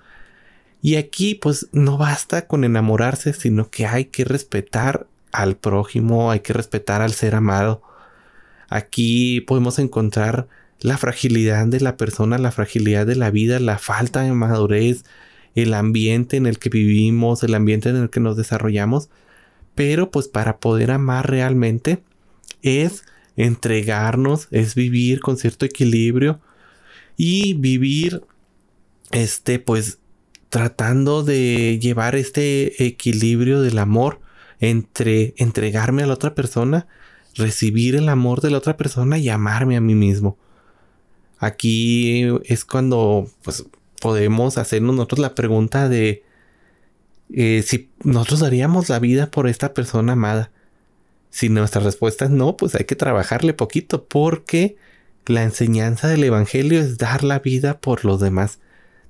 Y 0.83 0.97
aquí 0.97 1.33
pues 1.33 1.69
no 1.71 1.97
basta 1.97 2.45
con 2.45 2.63
enamorarse, 2.63 3.33
sino 3.33 3.71
que 3.71 3.87
hay 3.87 4.05
que 4.05 4.25
respetar 4.25 5.07
al 5.31 5.57
prójimo, 5.57 6.29
hay 6.29 6.41
que 6.41 6.53
respetar 6.53 7.01
al 7.01 7.13
ser 7.13 7.33
amado. 7.33 7.81
Aquí 8.69 9.41
podemos 9.41 9.79
encontrar 9.79 10.47
la 10.79 10.99
fragilidad 10.99 11.65
de 11.65 11.79
la 11.79 11.97
persona, 11.97 12.37
la 12.37 12.51
fragilidad 12.51 13.07
de 13.07 13.15
la 13.15 13.31
vida, 13.31 13.59
la 13.59 13.79
falta 13.79 14.21
de 14.21 14.33
madurez, 14.33 15.03
el 15.55 15.73
ambiente 15.73 16.37
en 16.37 16.45
el 16.45 16.59
que 16.59 16.69
vivimos, 16.69 17.41
el 17.41 17.55
ambiente 17.55 17.89
en 17.89 17.95
el 17.95 18.11
que 18.11 18.19
nos 18.19 18.37
desarrollamos, 18.37 19.09
pero 19.73 20.11
pues 20.11 20.27
para 20.27 20.59
poder 20.59 20.91
amar 20.91 21.27
realmente 21.27 22.03
es 22.61 23.03
entregarnos, 23.35 24.47
es 24.51 24.75
vivir 24.75 25.19
con 25.19 25.37
cierto 25.37 25.65
equilibrio 25.65 26.39
y 27.15 27.53
vivir 27.53 28.23
este 29.11 29.59
pues 29.59 29.99
tratando 30.49 31.23
de 31.23 31.79
llevar 31.79 32.15
este 32.15 32.85
equilibrio 32.85 33.61
del 33.61 33.77
amor 33.79 34.21
entre 34.59 35.33
entregarme 35.37 36.03
a 36.03 36.07
la 36.07 36.13
otra 36.13 36.33
persona, 36.35 36.87
recibir 37.35 37.95
el 37.95 38.09
amor 38.09 38.41
de 38.41 38.51
la 38.51 38.57
otra 38.57 38.77
persona 38.77 39.17
y 39.17 39.29
amarme 39.29 39.77
a 39.77 39.81
mí 39.81 39.93
mismo. 39.93 40.37
Aquí 41.39 42.25
es 42.45 42.65
cuando 42.65 43.29
pues 43.43 43.65
podemos 44.01 44.57
hacernos 44.57 44.95
nosotros 44.95 45.19
la 45.19 45.35
pregunta 45.35 45.89
de 45.89 46.23
eh, 47.33 47.63
si 47.65 47.89
nosotros 48.03 48.39
daríamos 48.39 48.89
la 48.89 48.99
vida 48.99 49.29
por 49.29 49.47
esta 49.47 49.73
persona 49.73 50.13
amada. 50.13 50.51
Si 51.37 51.49
nuestra 51.49 51.81
respuesta 51.81 52.25
es 52.25 52.31
no, 52.31 52.57
pues 52.57 52.73
hay 52.73 52.85
que 52.85 52.95
trabajarle 52.95 53.53
poquito 53.53 54.05
porque 54.05 54.75
la 55.27 55.43
enseñanza 55.43 56.07
del 56.07 56.23
Evangelio 56.23 56.79
es 56.79 56.97
dar 56.97 57.23
la 57.23 57.37
vida 57.37 57.79
por 57.79 58.05
los 58.05 58.19
demás. 58.19 58.57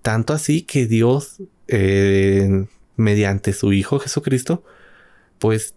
Tanto 0.01 0.33
así 0.33 0.63
que 0.63 0.87
Dios, 0.87 1.41
eh, 1.69 2.65
mediante 2.97 3.53
su 3.53 3.71
Hijo 3.71 3.99
Jesucristo, 3.99 4.65
pues 5.39 5.73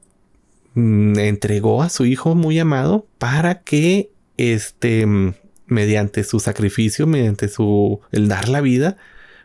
mm, 0.75 1.21
entregó 1.21 1.85
a 1.85 1.89
su 1.89 2.05
Hijo 2.05 2.35
muy 2.35 2.59
amado 2.59 3.07
para 3.19 3.63
que 3.63 4.11
este 4.37 5.07
mediante 5.67 6.25
su 6.25 6.41
sacrificio, 6.41 7.07
mediante 7.07 7.47
su 7.47 8.01
el 8.11 8.27
dar 8.27 8.49
la 8.49 8.61
vida, 8.61 8.97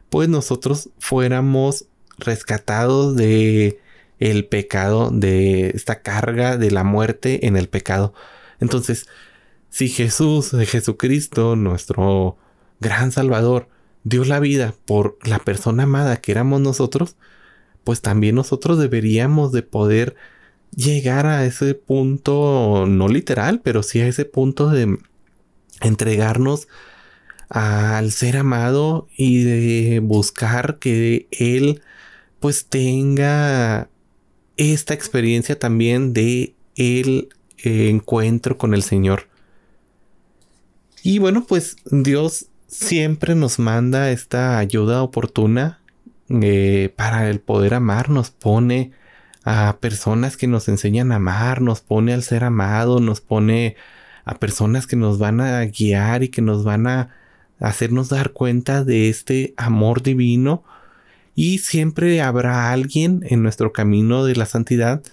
pues 0.09 0.27
nosotros 0.27 0.89
fuéramos 0.97 1.85
rescatados 2.17 3.15
de 3.15 3.79
el 4.19 4.45
pecado, 4.45 5.09
de 5.11 5.69
esta 5.69 6.01
carga 6.01 6.57
de 6.57 6.71
la 6.71 6.83
muerte 6.83 7.47
en 7.47 7.57
el 7.57 7.69
pecado. 7.69 8.13
Entonces, 8.59 9.07
si 9.69 9.89
Jesús, 9.89 10.51
Jesucristo, 10.67 11.55
nuestro 11.55 12.37
gran 12.79 13.11
Salvador, 13.11 13.67
dio 14.03 14.23
la 14.23 14.39
vida 14.39 14.73
por 14.85 15.17
la 15.27 15.39
persona 15.39 15.83
amada 15.83 16.17
que 16.17 16.31
éramos 16.31 16.61
nosotros, 16.61 17.17
pues 17.83 18.01
también 18.01 18.35
nosotros 18.35 18.79
deberíamos 18.79 19.51
de 19.51 19.63
poder 19.63 20.15
llegar 20.75 21.25
a 21.25 21.45
ese 21.45 21.75
punto, 21.75 22.85
no 22.87 23.07
literal, 23.07 23.61
pero 23.63 23.83
sí 23.83 24.01
a 24.01 24.07
ese 24.07 24.25
punto 24.25 24.69
de 24.69 24.97
entregarnos 25.81 26.67
al 27.49 28.11
ser 28.11 28.37
amado 28.37 29.07
y 29.15 29.43
de 29.43 29.99
buscar 29.99 30.79
que 30.79 31.27
él 31.31 31.81
pues 32.39 32.67
tenga 32.67 33.89
esta 34.57 34.93
experiencia 34.93 35.57
también 35.57 36.13
de 36.13 36.55
el 36.75 37.29
encuentro 37.57 38.57
con 38.57 38.73
el 38.73 38.83
Señor. 38.83 39.27
Y 41.03 41.19
bueno, 41.19 41.45
pues 41.47 41.77
Dios 41.85 42.47
siempre 42.67 43.35
nos 43.35 43.59
manda 43.59 44.11
esta 44.11 44.57
ayuda 44.57 45.03
oportuna 45.03 45.79
eh, 46.29 46.91
para 46.95 47.29
el 47.29 47.39
poder 47.39 47.75
amar, 47.75 48.09
nos 48.09 48.31
pone 48.31 48.91
a 49.43 49.77
personas 49.79 50.37
que 50.37 50.47
nos 50.47 50.67
enseñan 50.67 51.11
a 51.11 51.17
amar, 51.17 51.61
nos 51.61 51.81
pone 51.81 52.13
al 52.13 52.23
ser 52.23 52.43
amado, 52.43 52.99
nos 52.99 53.21
pone 53.21 53.75
a 54.25 54.35
personas 54.39 54.87
que 54.87 54.95
nos 54.95 55.19
van 55.19 55.39
a 55.39 55.63
guiar 55.65 56.23
y 56.23 56.29
que 56.29 56.41
nos 56.41 56.63
van 56.63 56.87
a 56.87 57.11
hacernos 57.59 58.09
dar 58.09 58.31
cuenta 58.31 58.83
de 58.83 59.09
este 59.09 59.53
amor 59.55 60.01
divino 60.01 60.63
y 61.35 61.59
siempre 61.59 62.21
habrá 62.21 62.71
alguien 62.71 63.21
en 63.29 63.43
nuestro 63.43 63.73
camino 63.73 64.25
de 64.25 64.35
la 64.35 64.45
santidad 64.45 65.03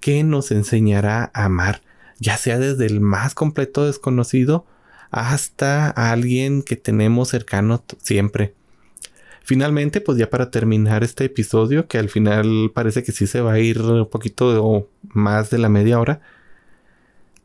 que 0.00 0.22
nos 0.22 0.50
enseñará 0.50 1.30
a 1.34 1.46
amar. 1.46 1.82
ya 2.20 2.36
sea 2.36 2.60
desde 2.60 2.86
el 2.86 3.00
más 3.00 3.34
completo 3.34 3.86
desconocido 3.86 4.66
hasta 5.10 5.90
alguien 5.90 6.62
que 6.62 6.76
tenemos 6.76 7.28
cercano 7.28 7.84
siempre. 8.00 8.54
Finalmente, 9.42 10.00
pues 10.00 10.16
ya 10.16 10.30
para 10.30 10.50
terminar 10.50 11.04
este 11.04 11.24
episodio, 11.24 11.86
que 11.88 11.98
al 11.98 12.08
final 12.08 12.70
parece 12.72 13.02
que 13.02 13.12
sí 13.12 13.26
se 13.26 13.40
va 13.40 13.54
a 13.54 13.58
ir 13.58 13.82
un 13.82 14.08
poquito 14.08 14.64
o 14.64 14.88
más 15.02 15.50
de 15.50 15.58
la 15.58 15.68
media 15.68 15.98
hora, 16.00 16.20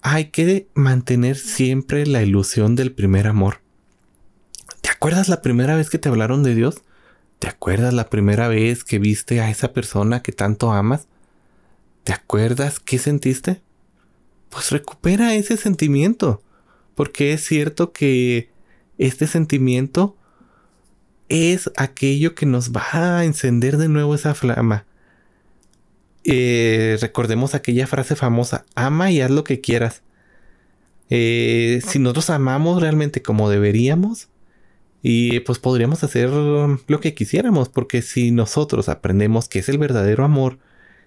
hay 0.02 0.26
que 0.26 0.68
mantener 0.76 1.36
siempre 1.36 2.06
la 2.06 2.22
ilusión 2.22 2.76
del 2.76 2.92
primer 2.94 3.28
amor. 3.28 3.60
¿Te 4.82 4.90
acuerdas 4.90 5.28
la 5.28 5.42
primera 5.42 5.76
vez 5.76 5.90
que 5.90 5.98
te 5.98 6.10
hablaron 6.10 6.44
de 6.44 6.56
Dios? 6.56 6.84
¿Te 7.40 7.48
acuerdas 7.48 7.94
la 7.94 8.10
primera 8.10 8.50
vez 8.50 8.84
que 8.84 9.00
viste 9.00 9.40
a 9.42 9.50
esa 9.50 9.72
persona 9.72 10.22
que 10.22 10.34
tanto 10.34 10.72
amas? 10.72 11.08
¿Te 12.04 12.14
acuerdas 12.14 12.80
qué 12.80 12.98
sentiste? 12.98 13.62
Pues 14.50 14.72
recupera 14.72 15.36
ese 15.36 15.56
sentimiento, 15.58 16.42
porque 16.96 17.34
es 17.34 17.46
cierto 17.46 17.94
que 17.94 18.50
este 18.98 19.28
sentimiento 19.28 20.18
es 21.30 21.72
aquello 21.78 22.36
que 22.36 22.46
nos 22.46 22.72
va 22.72 23.20
a 23.20 23.26
encender 23.26 23.78
de 23.78 23.88
nuevo 23.88 24.16
esa 24.16 24.34
flama. 24.34 24.86
Eh, 26.26 26.98
recordemos 27.00 27.56
aquella 27.56 27.88
frase 27.88 28.16
famosa, 28.16 28.66
ama 28.76 29.12
y 29.12 29.22
haz 29.22 29.32
lo 29.32 29.44
que 29.44 29.62
quieras. 29.62 30.02
Eh, 31.10 31.82
si 31.88 32.00
nosotros 32.00 32.30
amamos 32.30 32.82
realmente 32.82 33.22
como 33.22 33.50
deberíamos, 33.50 34.29
y 35.02 35.40
pues 35.42 35.60
podríamos 35.60 36.04
hacer 36.04 36.30
lo 36.30 37.00
que 37.00 37.14
quisiéramos, 37.14 37.70
porque 37.70 38.02
si 38.02 38.32
nosotros 38.32 38.90
aprendemos 38.90 39.48
que 39.48 39.60
es 39.60 39.70
el 39.70 39.78
verdadero 39.78 40.26
amor, 40.26 40.60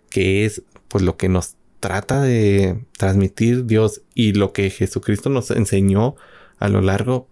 que 0.09 0.45
es 0.45 0.63
pues 0.89 1.05
lo 1.05 1.17
que 1.17 1.29
nos 1.29 1.57
trata 1.81 2.23
de 2.23 2.85
transmitir 2.97 3.67
Dios 3.67 4.03
y 4.15 4.33
lo 4.35 4.53
que 4.53 4.71
Jesucristo 4.71 5.29
nos 5.31 5.51
enseñó 5.51 6.15
a 6.59 6.69
lo 6.69 6.81
largo 6.81 7.29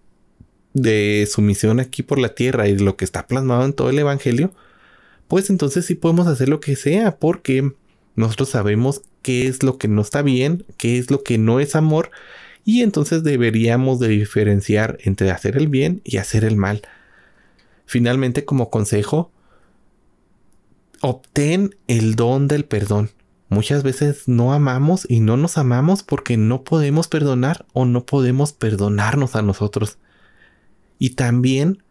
de 0.75 1.27
su 1.31 1.40
misión 1.40 1.81
aquí 1.81 2.03
por 2.03 2.18
la 2.18 2.35
tierra 2.35 2.68
y 2.68 2.77
lo 2.77 2.96
que 2.96 3.05
está 3.05 3.27
plasmado 3.27 3.64
en 3.64 3.73
todo 3.73 3.90
el 3.90 3.99
Evangelio, 3.99 4.53
pues 5.29 5.51
entonces 5.51 5.87
sí 5.87 5.94
podemos 5.94 6.27
hacer 6.27 6.49
lo 6.49 6.61
que 6.61 6.77
sea 6.77 7.16
porque 7.16 7.73
nosotros 8.16 8.51
sabemos 8.51 9.03
qué 9.23 9.46
es 9.46 9.62
lo 9.62 9.79
que 9.79 9.88
no 9.88 10.03
está 10.03 10.23
bien, 10.23 10.64
qué 10.77 10.99
es 10.99 11.11
lo 11.11 11.23
que 11.23 11.38
no 11.38 11.61
es 11.61 11.77
amor 11.77 12.11
y 12.64 12.83
entonces 12.83 13.23
deberíamos 13.23 13.99
de 13.99 14.09
diferenciar 14.09 14.99
entre 15.03 15.31
hacer 15.31 15.57
el 15.57 15.68
bien 15.68 16.01
y 16.05 16.18
hacer 16.18 16.44
el 16.44 16.57
mal. 16.57 16.83
Finalmente 17.87 18.44
como 18.44 18.70
consejo, 18.70 19.31
obtén 21.01 21.77
el 21.87 22.14
don 22.14 22.49
del 22.49 22.64
perdón. 22.64 23.11
Muchas 23.49 23.83
veces 23.83 24.29
no 24.29 24.53
amamos 24.53 25.07
y 25.09 25.18
no 25.18 25.37
nos 25.37 25.59
amamos 25.59 26.05
porque 26.05 26.37
no 26.37 26.62
podemos 26.62 27.09
perdonar 27.09 27.66
o 27.73 27.85
no 27.85 28.07
podemos 28.07 28.53
perdonarnos 28.53 29.35
a 29.35 29.42
nosotros. 29.42 29.99
Y 30.99 31.11
también 31.11 31.83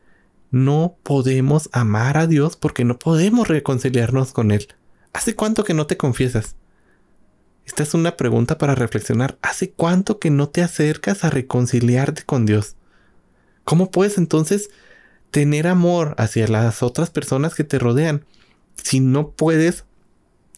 no 0.52 0.96
podemos 1.04 1.70
amar 1.74 2.18
a 2.18 2.28
Dios 2.28 2.56
porque 2.56 2.86
no 2.86 2.98
podemos 2.98 3.48
reconciliarnos 3.50 4.32
con 4.32 4.52
Él. 4.52 4.68
¿Hace 5.12 5.36
cuánto 5.36 5.64
que 5.64 5.74
no 5.74 5.86
te 5.86 5.98
confiesas? 5.98 6.56
Esta 7.70 7.84
es 7.84 7.94
una 7.94 8.18
pregunta 8.18 8.58
para 8.58 8.74
reflexionar. 8.74 9.38
¿Hace 9.44 9.70
cuánto 9.70 10.18
que 10.18 10.32
no 10.32 10.50
te 10.50 10.64
acercas 10.64 11.24
a 11.24 11.30
reconciliarte 11.30 12.24
con 12.24 12.48
Dios? 12.48 12.76
¿Cómo 13.64 13.92
puedes 13.92 14.18
entonces 14.18 14.72
tener 15.30 15.68
amor 15.68 16.16
hacia 16.18 16.48
las 16.48 16.82
otras 16.82 17.12
personas 17.12 17.54
que 17.54 17.64
te 17.64 17.78
rodean 17.78 18.26
si 18.84 19.02
no 19.02 19.30
puedes 19.30 19.86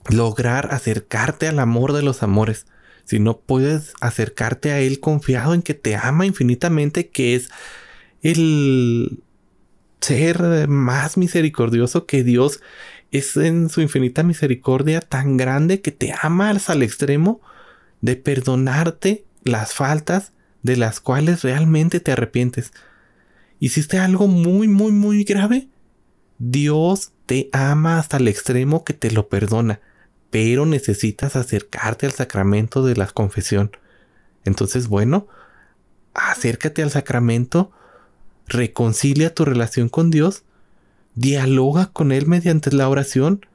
lograr 0.09 0.73
acercarte 0.73 1.49
al 1.49 1.59
amor 1.59 1.91
de 1.91 2.01
los 2.01 2.23
amores? 2.23 2.65
Si 3.03 3.19
no 3.19 3.41
puedes 3.41 3.91
acercarte 3.99 4.71
a 4.71 4.79
Él 4.79 5.01
confiado 5.01 5.53
en 5.53 5.63
que 5.63 5.73
te 5.73 5.97
ama 5.97 6.25
infinitamente, 6.25 7.09
que 7.09 7.35
es 7.35 7.49
el 8.21 9.21
ser 9.99 10.69
más 10.69 11.17
misericordioso 11.17 12.05
que 12.05 12.23
Dios 12.23 12.61
es 13.11 13.35
en 13.37 13.69
su 13.69 13.81
infinita 13.81 14.23
misericordia 14.23 15.01
tan 15.01 15.37
grande 15.37 15.81
que 15.81 15.91
te 15.91 16.13
ama 16.21 16.49
hasta 16.49 16.73
el 16.73 16.83
extremo 16.83 17.41
de 17.99 18.15
perdonarte 18.15 19.25
las 19.43 19.73
faltas 19.73 20.31
de 20.63 20.77
las 20.77 20.99
cuales 20.99 21.43
realmente 21.43 21.99
te 21.99 22.13
arrepientes. 22.13 22.71
¿Hiciste 23.59 23.99
algo 23.99 24.27
muy, 24.27 24.67
muy, 24.67 24.91
muy 24.91 25.23
grave? 25.23 25.67
Dios 26.39 27.11
te 27.25 27.49
ama 27.53 27.99
hasta 27.99 28.17
el 28.17 28.27
extremo 28.27 28.83
que 28.83 28.93
te 28.93 29.11
lo 29.11 29.27
perdona, 29.27 29.81
pero 30.29 30.65
necesitas 30.65 31.35
acercarte 31.35 32.05
al 32.05 32.13
sacramento 32.13 32.83
de 32.83 32.95
la 32.95 33.07
confesión. 33.07 33.71
Entonces, 34.45 34.87
bueno, 34.87 35.27
acércate 36.13 36.81
al 36.81 36.91
sacramento 36.91 37.71
reconcilia 38.47 39.33
tu 39.33 39.45
relación 39.45 39.89
con 39.89 40.11
Dios, 40.11 40.43
dialoga 41.15 41.87
con 41.87 42.11
Él 42.11 42.27
mediante 42.27 42.71
la 42.71 42.89
oración 42.89 43.45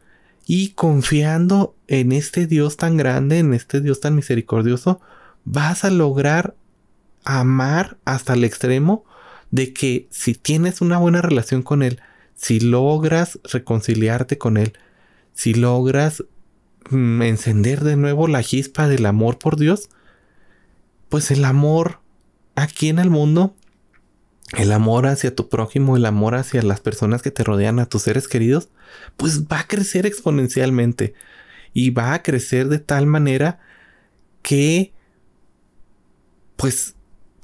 y 0.47 0.71
confiando 0.71 1.75
en 1.88 2.12
este 2.12 2.47
Dios 2.47 2.77
tan 2.77 2.97
grande, 2.97 3.38
en 3.38 3.53
este 3.55 3.81
Dios 3.81 4.01
tan 4.01 4.14
misericordioso, 4.14 5.01
vas 5.45 5.85
a 5.85 5.90
lograr 5.90 6.55
amar 7.25 7.99
hasta 8.05 8.35
el 8.35 8.45
extremo 8.45 9.05
de 9.51 9.73
que 9.73 10.07
si 10.11 10.35
tienes 10.35 10.81
una 10.81 10.99
buena 10.99 11.23
relación 11.23 11.62
con 11.62 11.83
Él, 11.83 12.01
si 12.35 12.61
logras 12.61 13.40
reconciliarte 13.45 14.38
con 14.38 14.57
Él, 14.57 14.75
si 15.33 15.55
logras 15.55 16.25
mm, 16.90 17.23
encender 17.23 17.83
de 17.83 17.97
nuevo 17.97 18.29
la 18.29 18.42
chispa 18.42 18.88
del 18.88 19.07
amor 19.07 19.38
por 19.38 19.57
Dios, 19.57 19.88
pues 21.09 21.31
el 21.31 21.45
amor 21.45 22.01
aquí 22.55 22.88
en 22.88 22.99
el 22.99 23.11
mundo 23.11 23.55
el 24.54 24.72
amor 24.72 25.06
hacia 25.06 25.35
tu 25.35 25.48
prójimo, 25.48 25.96
el 25.96 26.06
amor 26.06 26.35
hacia 26.35 26.62
las 26.62 26.80
personas 26.80 27.22
que 27.22 27.30
te 27.30 27.42
rodean, 27.42 27.78
a 27.78 27.87
tus 27.87 28.02
seres 28.02 28.28
queridos, 28.28 28.68
pues 29.16 29.44
va 29.44 29.61
a 29.61 29.66
crecer 29.66 30.06
exponencialmente 30.06 31.14
y 31.72 31.90
va 31.90 32.14
a 32.14 32.22
crecer 32.22 32.68
de 32.68 32.78
tal 32.78 33.06
manera 33.06 33.59
que 34.42 34.92
pues 36.56 36.94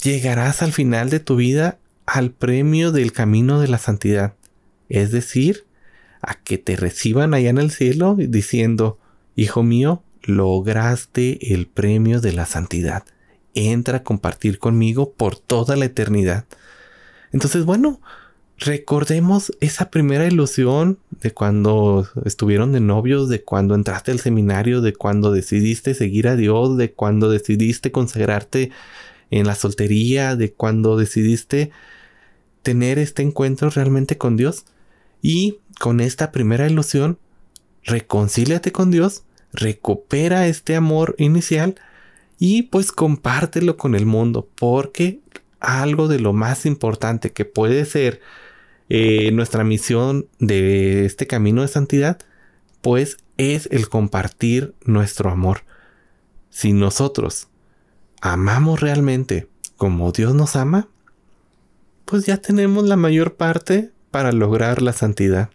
llegarás 0.02 0.62
al 0.62 0.72
final 0.72 1.10
de 1.10 1.20
tu 1.20 1.36
vida 1.36 1.78
al 2.06 2.30
premio 2.30 2.92
del 2.92 3.12
camino 3.12 3.60
de 3.60 3.68
la 3.68 3.78
santidad. 3.78 4.34
Es 4.88 5.10
decir, 5.10 5.66
a 6.20 6.34
que 6.34 6.58
te 6.58 6.76
reciban 6.76 7.34
allá 7.34 7.50
en 7.50 7.58
el 7.58 7.70
cielo 7.70 8.16
diciendo, 8.16 8.98
hijo 9.34 9.62
mío, 9.62 10.02
lograste 10.22 11.52
el 11.52 11.66
premio 11.66 12.20
de 12.20 12.32
la 12.32 12.46
santidad. 12.46 13.04
Entra 13.54 13.98
a 13.98 14.02
compartir 14.02 14.58
conmigo 14.58 15.12
por 15.12 15.36
toda 15.36 15.76
la 15.76 15.84
eternidad. 15.84 16.46
Entonces, 17.32 17.64
bueno, 17.64 18.00
recordemos 18.58 19.52
esa 19.60 19.90
primera 19.90 20.26
ilusión 20.26 20.98
de 21.10 21.32
cuando 21.32 22.06
estuvieron 22.24 22.72
de 22.72 22.80
novios, 22.80 23.28
de 23.28 23.42
cuando 23.42 23.74
entraste 23.74 24.12
al 24.12 24.20
seminario, 24.20 24.80
de 24.80 24.92
cuando 24.92 25.32
decidiste 25.32 25.94
seguir 25.94 26.28
a 26.28 26.36
Dios, 26.36 26.76
de 26.76 26.92
cuando 26.92 27.30
decidiste 27.30 27.90
consagrarte 27.90 28.70
en 29.30 29.46
la 29.46 29.54
soltería, 29.54 30.36
de 30.36 30.52
cuando 30.52 30.96
decidiste 30.96 31.70
tener 32.62 32.98
este 32.98 33.22
encuentro 33.22 33.70
realmente 33.70 34.18
con 34.18 34.36
Dios. 34.36 34.64
Y 35.22 35.58
con 35.80 36.00
esta 36.00 36.32
primera 36.32 36.68
ilusión, 36.68 37.18
reconcíliate 37.84 38.72
con 38.72 38.90
Dios, 38.90 39.24
recupera 39.52 40.46
este 40.46 40.76
amor 40.76 41.14
inicial 41.18 41.76
y 42.38 42.62
pues 42.62 42.92
compártelo 42.92 43.76
con 43.76 43.94
el 43.94 44.04
mundo, 44.04 44.48
porque 44.56 45.21
algo 45.62 46.08
de 46.08 46.20
lo 46.20 46.32
más 46.32 46.66
importante 46.66 47.32
que 47.32 47.44
puede 47.44 47.84
ser 47.84 48.20
eh, 48.88 49.30
nuestra 49.32 49.64
misión 49.64 50.26
de 50.38 51.06
este 51.06 51.26
camino 51.26 51.62
de 51.62 51.68
santidad, 51.68 52.18
pues 52.82 53.16
es 53.38 53.68
el 53.70 53.88
compartir 53.88 54.74
nuestro 54.84 55.30
amor. 55.30 55.64
Si 56.50 56.72
nosotros 56.72 57.48
amamos 58.20 58.80
realmente 58.80 59.48
como 59.76 60.12
Dios 60.12 60.34
nos 60.34 60.56
ama, 60.56 60.88
pues 62.04 62.26
ya 62.26 62.36
tenemos 62.36 62.84
la 62.84 62.96
mayor 62.96 63.36
parte 63.36 63.90
para 64.10 64.32
lograr 64.32 64.82
la 64.82 64.92
santidad. 64.92 65.50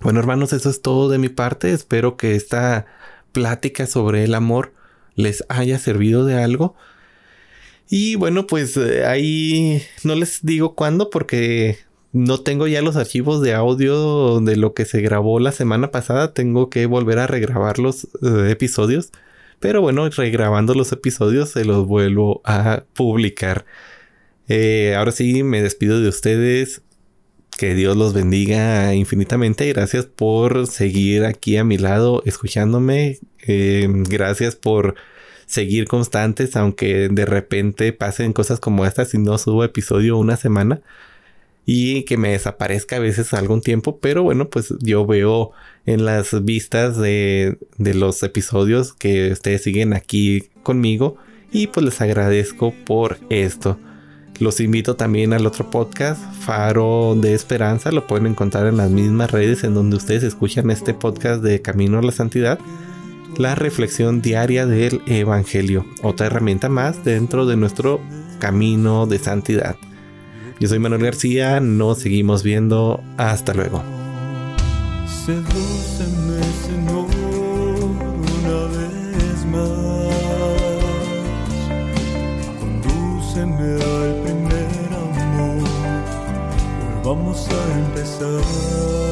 Bueno 0.00 0.18
hermanos, 0.18 0.52
eso 0.52 0.68
es 0.68 0.82
todo 0.82 1.08
de 1.08 1.18
mi 1.18 1.28
parte. 1.28 1.72
Espero 1.72 2.16
que 2.16 2.34
esta 2.34 2.86
plática 3.30 3.86
sobre 3.86 4.24
el 4.24 4.34
amor 4.34 4.74
les 5.14 5.44
haya 5.48 5.78
servido 5.78 6.24
de 6.24 6.42
algo. 6.42 6.74
Y 7.94 8.14
bueno, 8.14 8.46
pues 8.46 8.74
eh, 8.78 9.04
ahí 9.04 9.82
no 10.02 10.14
les 10.14 10.40
digo 10.40 10.74
cuándo 10.74 11.10
porque 11.10 11.76
no 12.12 12.40
tengo 12.40 12.66
ya 12.66 12.80
los 12.80 12.96
archivos 12.96 13.42
de 13.42 13.52
audio 13.52 14.40
de 14.40 14.56
lo 14.56 14.72
que 14.72 14.86
se 14.86 15.02
grabó 15.02 15.38
la 15.40 15.52
semana 15.52 15.90
pasada. 15.90 16.32
Tengo 16.32 16.70
que 16.70 16.86
volver 16.86 17.18
a 17.18 17.26
regrabar 17.26 17.78
los 17.78 18.04
eh, 18.22 18.48
episodios. 18.50 19.10
Pero 19.60 19.82
bueno, 19.82 20.08
regrabando 20.08 20.72
los 20.72 20.90
episodios 20.90 21.50
se 21.50 21.66
los 21.66 21.86
vuelvo 21.86 22.40
a 22.46 22.84
publicar. 22.94 23.66
Eh, 24.48 24.94
ahora 24.96 25.12
sí, 25.12 25.42
me 25.42 25.60
despido 25.60 26.00
de 26.00 26.08
ustedes. 26.08 26.80
Que 27.58 27.74
Dios 27.74 27.94
los 27.94 28.14
bendiga 28.14 28.94
infinitamente. 28.94 29.70
Gracias 29.70 30.06
por 30.06 30.66
seguir 30.66 31.26
aquí 31.26 31.58
a 31.58 31.64
mi 31.64 31.76
lado 31.76 32.22
escuchándome. 32.24 33.18
gracias 33.46 34.56
por 34.56 34.94
seguir 35.46 35.86
constantes, 35.86 36.56
aunque 36.56 37.08
de 37.08 37.24
repente 37.26 37.92
pasen 37.92 38.32
cosas 38.32 38.60
como 38.60 38.86
estas 38.86 39.14
y 39.14 39.18
no 39.18 39.38
subo 39.38 39.64
episodio 39.64 40.16
una 40.18 40.36
semana 40.36 40.80
y 41.64 42.02
que 42.04 42.16
me 42.16 42.30
desaparezca 42.30 42.96
a 42.96 43.00
veces 43.00 43.32
algún 43.34 43.60
tiempo, 43.60 43.98
pero 44.00 44.22
bueno, 44.22 44.48
pues 44.50 44.74
yo 44.80 45.06
veo 45.06 45.52
en 45.86 46.04
las 46.04 46.44
vistas 46.44 46.96
de, 46.96 47.58
de 47.78 47.94
los 47.94 48.22
episodios 48.22 48.92
que 48.92 49.30
ustedes 49.30 49.62
siguen 49.62 49.92
aquí 49.92 50.48
conmigo 50.62 51.16
y 51.52 51.68
pues 51.68 51.84
les 51.84 52.00
agradezco 52.00 52.74
por 52.84 53.18
esto. 53.30 53.78
Los 54.38 54.58
invito 54.58 54.96
también 54.96 55.32
al 55.34 55.46
otro 55.46 55.70
podcast, 55.70 56.20
Faro 56.40 57.14
de 57.14 57.34
Esperanza. 57.34 57.92
Lo 57.92 58.06
pueden 58.08 58.26
encontrar 58.26 58.66
en 58.66 58.76
las 58.76 58.90
mismas 58.90 59.30
redes 59.30 59.62
en 59.62 59.74
donde 59.74 59.96
ustedes 59.96 60.24
escuchan 60.24 60.70
este 60.70 60.94
podcast 60.94 61.42
de 61.42 61.62
Camino 61.62 61.98
a 61.98 62.02
la 62.02 62.10
Santidad. 62.10 62.58
La 63.42 63.56
reflexión 63.56 64.22
diaria 64.22 64.66
del 64.66 65.02
Evangelio. 65.06 65.84
Otra 66.00 66.28
herramienta 66.28 66.68
más 66.68 67.02
dentro 67.02 67.44
de 67.44 67.56
nuestro 67.56 68.00
camino 68.38 69.08
de 69.08 69.18
santidad. 69.18 69.74
Yo 70.60 70.68
soy 70.68 70.78
Manuel 70.78 71.02
García. 71.02 71.58
Nos 71.58 71.98
seguimos 71.98 72.44
viendo. 72.44 73.02
Hasta 73.16 73.52
luego. 73.52 73.82
vamos 87.02 87.48
a 87.48 87.78
empezar. 87.80 89.11